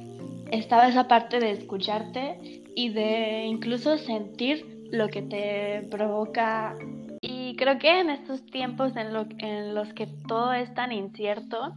estaba 0.51 0.87
esa 0.87 1.07
parte 1.07 1.39
de 1.39 1.51
escucharte 1.51 2.63
y 2.75 2.89
de 2.89 3.45
incluso 3.45 3.97
sentir 3.97 4.78
lo 4.91 5.07
que 5.09 5.21
te 5.21 5.87
provoca. 5.89 6.75
Y 7.21 7.55
creo 7.57 7.77
que 7.77 7.99
en 7.99 8.09
estos 8.09 8.45
tiempos 8.45 8.95
en, 8.95 9.07
en 9.39 9.75
los 9.75 9.93
que 9.93 10.07
todo 10.27 10.53
es 10.53 10.73
tan 10.73 10.91
incierto, 10.91 11.75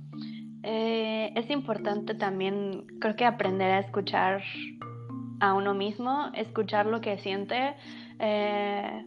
eh, 0.62 1.32
es 1.34 1.50
importante 1.50 2.14
también, 2.14 2.86
creo 3.00 3.16
que 3.16 3.24
aprender 3.24 3.70
a 3.72 3.80
escuchar 3.80 4.42
a 5.40 5.54
uno 5.54 5.74
mismo, 5.74 6.30
escuchar 6.34 6.86
lo 6.86 7.00
que 7.00 7.18
siente, 7.18 7.74
eh, 8.20 9.04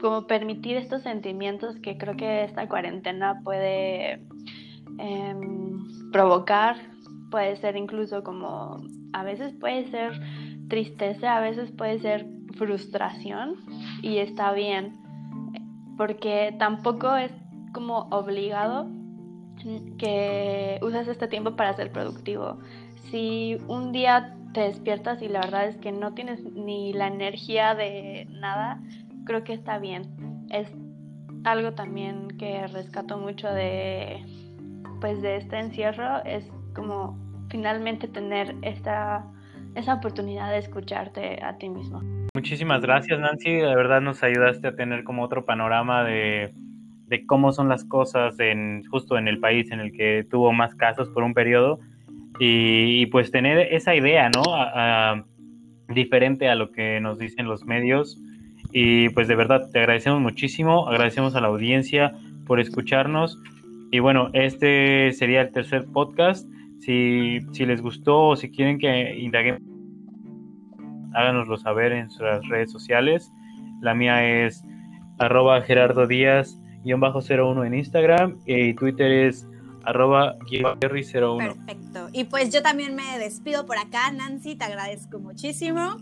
como 0.00 0.26
permitir 0.26 0.78
estos 0.78 1.02
sentimientos 1.02 1.76
que 1.80 1.98
creo 1.98 2.16
que 2.16 2.44
esta 2.44 2.68
cuarentena 2.68 3.40
puede 3.44 4.22
em, 4.98 6.10
provocar, 6.10 6.76
puede 7.30 7.56
ser 7.56 7.76
incluso 7.76 8.22
como, 8.22 8.82
a 9.12 9.24
veces 9.24 9.52
puede 9.60 9.90
ser 9.90 10.18
tristeza, 10.68 11.36
a 11.36 11.40
veces 11.40 11.70
puede 11.70 11.98
ser 11.98 12.26
frustración 12.56 13.56
y 14.02 14.18
está 14.18 14.52
bien, 14.52 14.92
porque 15.96 16.54
tampoco 16.58 17.14
es 17.16 17.32
como 17.72 18.08
obligado 18.10 18.88
que 19.98 20.78
uses 20.82 21.08
este 21.08 21.28
tiempo 21.28 21.56
para 21.56 21.72
ser 21.74 21.92
productivo. 21.92 22.58
Si 23.10 23.56
un 23.68 23.92
día 23.92 24.36
te 24.52 24.60
despiertas 24.60 25.22
y 25.22 25.28
la 25.28 25.40
verdad 25.40 25.66
es 25.66 25.76
que 25.76 25.92
no 25.92 26.14
tienes 26.14 26.42
ni 26.52 26.92
la 26.92 27.08
energía 27.08 27.74
de 27.74 28.26
nada, 28.30 28.80
creo 29.24 29.44
que 29.44 29.52
está 29.52 29.78
bien. 29.78 30.46
Es 30.50 30.68
algo 31.44 31.72
también 31.72 32.28
que 32.38 32.66
rescato 32.68 33.18
mucho 33.18 33.48
de 33.48 34.24
pues 35.00 35.20
de 35.20 35.36
este 35.36 35.58
encierro 35.58 36.24
es 36.24 36.50
como 36.74 37.18
finalmente 37.50 38.08
tener 38.08 38.56
esta 38.62 39.26
esa 39.74 39.94
oportunidad 39.94 40.50
de 40.50 40.58
escucharte 40.58 41.42
a 41.42 41.58
ti 41.58 41.68
mismo. 41.68 42.00
Muchísimas 42.36 42.80
gracias 42.82 43.20
Nancy, 43.20 43.52
de 43.52 43.76
verdad 43.76 44.00
nos 44.00 44.24
ayudaste 44.24 44.66
a 44.66 44.74
tener 44.74 45.04
como 45.04 45.22
otro 45.22 45.44
panorama 45.44 46.02
de, 46.02 46.52
cómo 47.28 47.52
son 47.52 47.68
las 47.68 47.84
cosas 47.84 48.40
en, 48.40 48.82
justo 48.86 49.16
en 49.16 49.28
el 49.28 49.38
país 49.38 49.70
en 49.70 49.78
el 49.78 49.92
que 49.92 50.26
tuvo 50.28 50.52
más 50.52 50.74
casos 50.74 51.08
por 51.10 51.22
un 51.22 51.32
periodo. 51.32 51.78
Y, 52.40 53.06
pues 53.06 53.30
tener 53.30 53.72
esa 53.72 53.94
idea, 53.94 54.30
¿no? 54.30 54.42
diferente 55.94 56.48
a 56.48 56.56
lo 56.56 56.72
que 56.72 57.00
nos 57.00 57.20
dicen 57.20 57.46
los 57.46 57.64
medios. 57.66 58.20
Y 58.72 59.10
pues 59.10 59.28
de 59.28 59.36
verdad 59.36 59.70
te 59.72 59.78
agradecemos 59.78 60.20
muchísimo, 60.20 60.88
agradecemos 60.88 61.36
a 61.36 61.40
la 61.40 61.46
audiencia 61.46 62.14
por 62.46 62.58
escucharnos. 62.58 63.38
Y 63.92 64.00
bueno, 64.00 64.30
este 64.32 65.12
sería 65.12 65.42
el 65.42 65.52
tercer 65.52 65.84
podcast. 65.84 66.48
Si, 66.80 67.38
si 67.52 67.64
les 67.64 67.80
gustó 67.80 68.30
o 68.30 68.34
si 68.34 68.50
quieren 68.50 68.80
que 68.80 69.16
indaguemos, 69.20 69.62
háganoslo 71.14 71.56
saber 71.56 71.92
en 71.92 72.10
sus 72.10 72.22
redes 72.48 72.70
sociales. 72.70 73.32
La 73.80 73.94
mía 73.94 74.44
es 74.44 74.62
arroba 75.18 75.62
Gerardo 75.62 76.06
Díaz 76.06 76.58
01 76.84 77.64
en 77.64 77.74
Instagram 77.74 78.38
y 78.46 78.74
Twitter 78.74 79.10
es 79.10 79.46
arroba 79.84 80.36
01 80.50 81.38
Perfecto. 81.38 82.08
Y 82.12 82.24
pues 82.24 82.50
yo 82.52 82.62
también 82.62 82.94
me 82.94 83.18
despido 83.18 83.66
por 83.66 83.78
acá, 83.78 84.10
Nancy, 84.10 84.56
te 84.56 84.64
agradezco 84.64 85.18
muchísimo. 85.18 85.96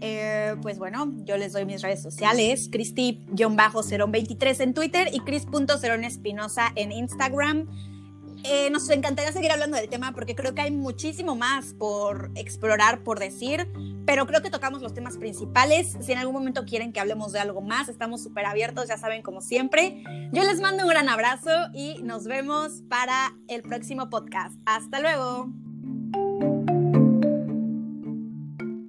Eh, 0.00 0.54
pues 0.60 0.78
bueno, 0.78 1.10
yo 1.24 1.38
les 1.38 1.52
doy 1.54 1.64
mis 1.64 1.82
redes 1.82 2.02
sociales, 2.02 2.68
Cristi-023 2.70 4.60
en 4.60 4.74
Twitter 4.74 5.08
y 5.12 5.20
Cris.ceronespinosa 5.20 6.72
en 6.74 6.92
Instagram. 6.92 7.66
Eh, 8.44 8.68
nos 8.70 8.88
encantaría 8.90 9.32
seguir 9.32 9.50
hablando 9.50 9.76
del 9.76 9.88
tema 9.88 10.12
porque 10.12 10.34
creo 10.34 10.54
que 10.54 10.60
hay 10.60 10.70
muchísimo 10.70 11.34
más 11.34 11.72
por 11.72 12.30
explorar, 12.34 13.02
por 13.02 13.18
decir, 13.18 13.66
pero 14.06 14.26
creo 14.26 14.40
que 14.40 14.50
tocamos 14.50 14.80
los 14.80 14.94
temas 14.94 15.18
principales. 15.18 15.96
Si 16.00 16.12
en 16.12 16.18
algún 16.18 16.34
momento 16.34 16.64
quieren 16.64 16.92
que 16.92 17.00
hablemos 17.00 17.32
de 17.32 17.40
algo 17.40 17.60
más, 17.60 17.88
estamos 17.88 18.22
súper 18.22 18.46
abiertos, 18.46 18.88
ya 18.88 18.96
saben, 18.96 19.22
como 19.22 19.40
siempre. 19.40 20.02
Yo 20.32 20.44
les 20.44 20.60
mando 20.60 20.84
un 20.84 20.88
gran 20.88 21.08
abrazo 21.08 21.50
y 21.74 22.00
nos 22.02 22.24
vemos 22.24 22.82
para 22.88 23.36
el 23.48 23.62
próximo 23.62 24.08
podcast. 24.08 24.54
Hasta 24.64 25.00
luego. 25.00 25.65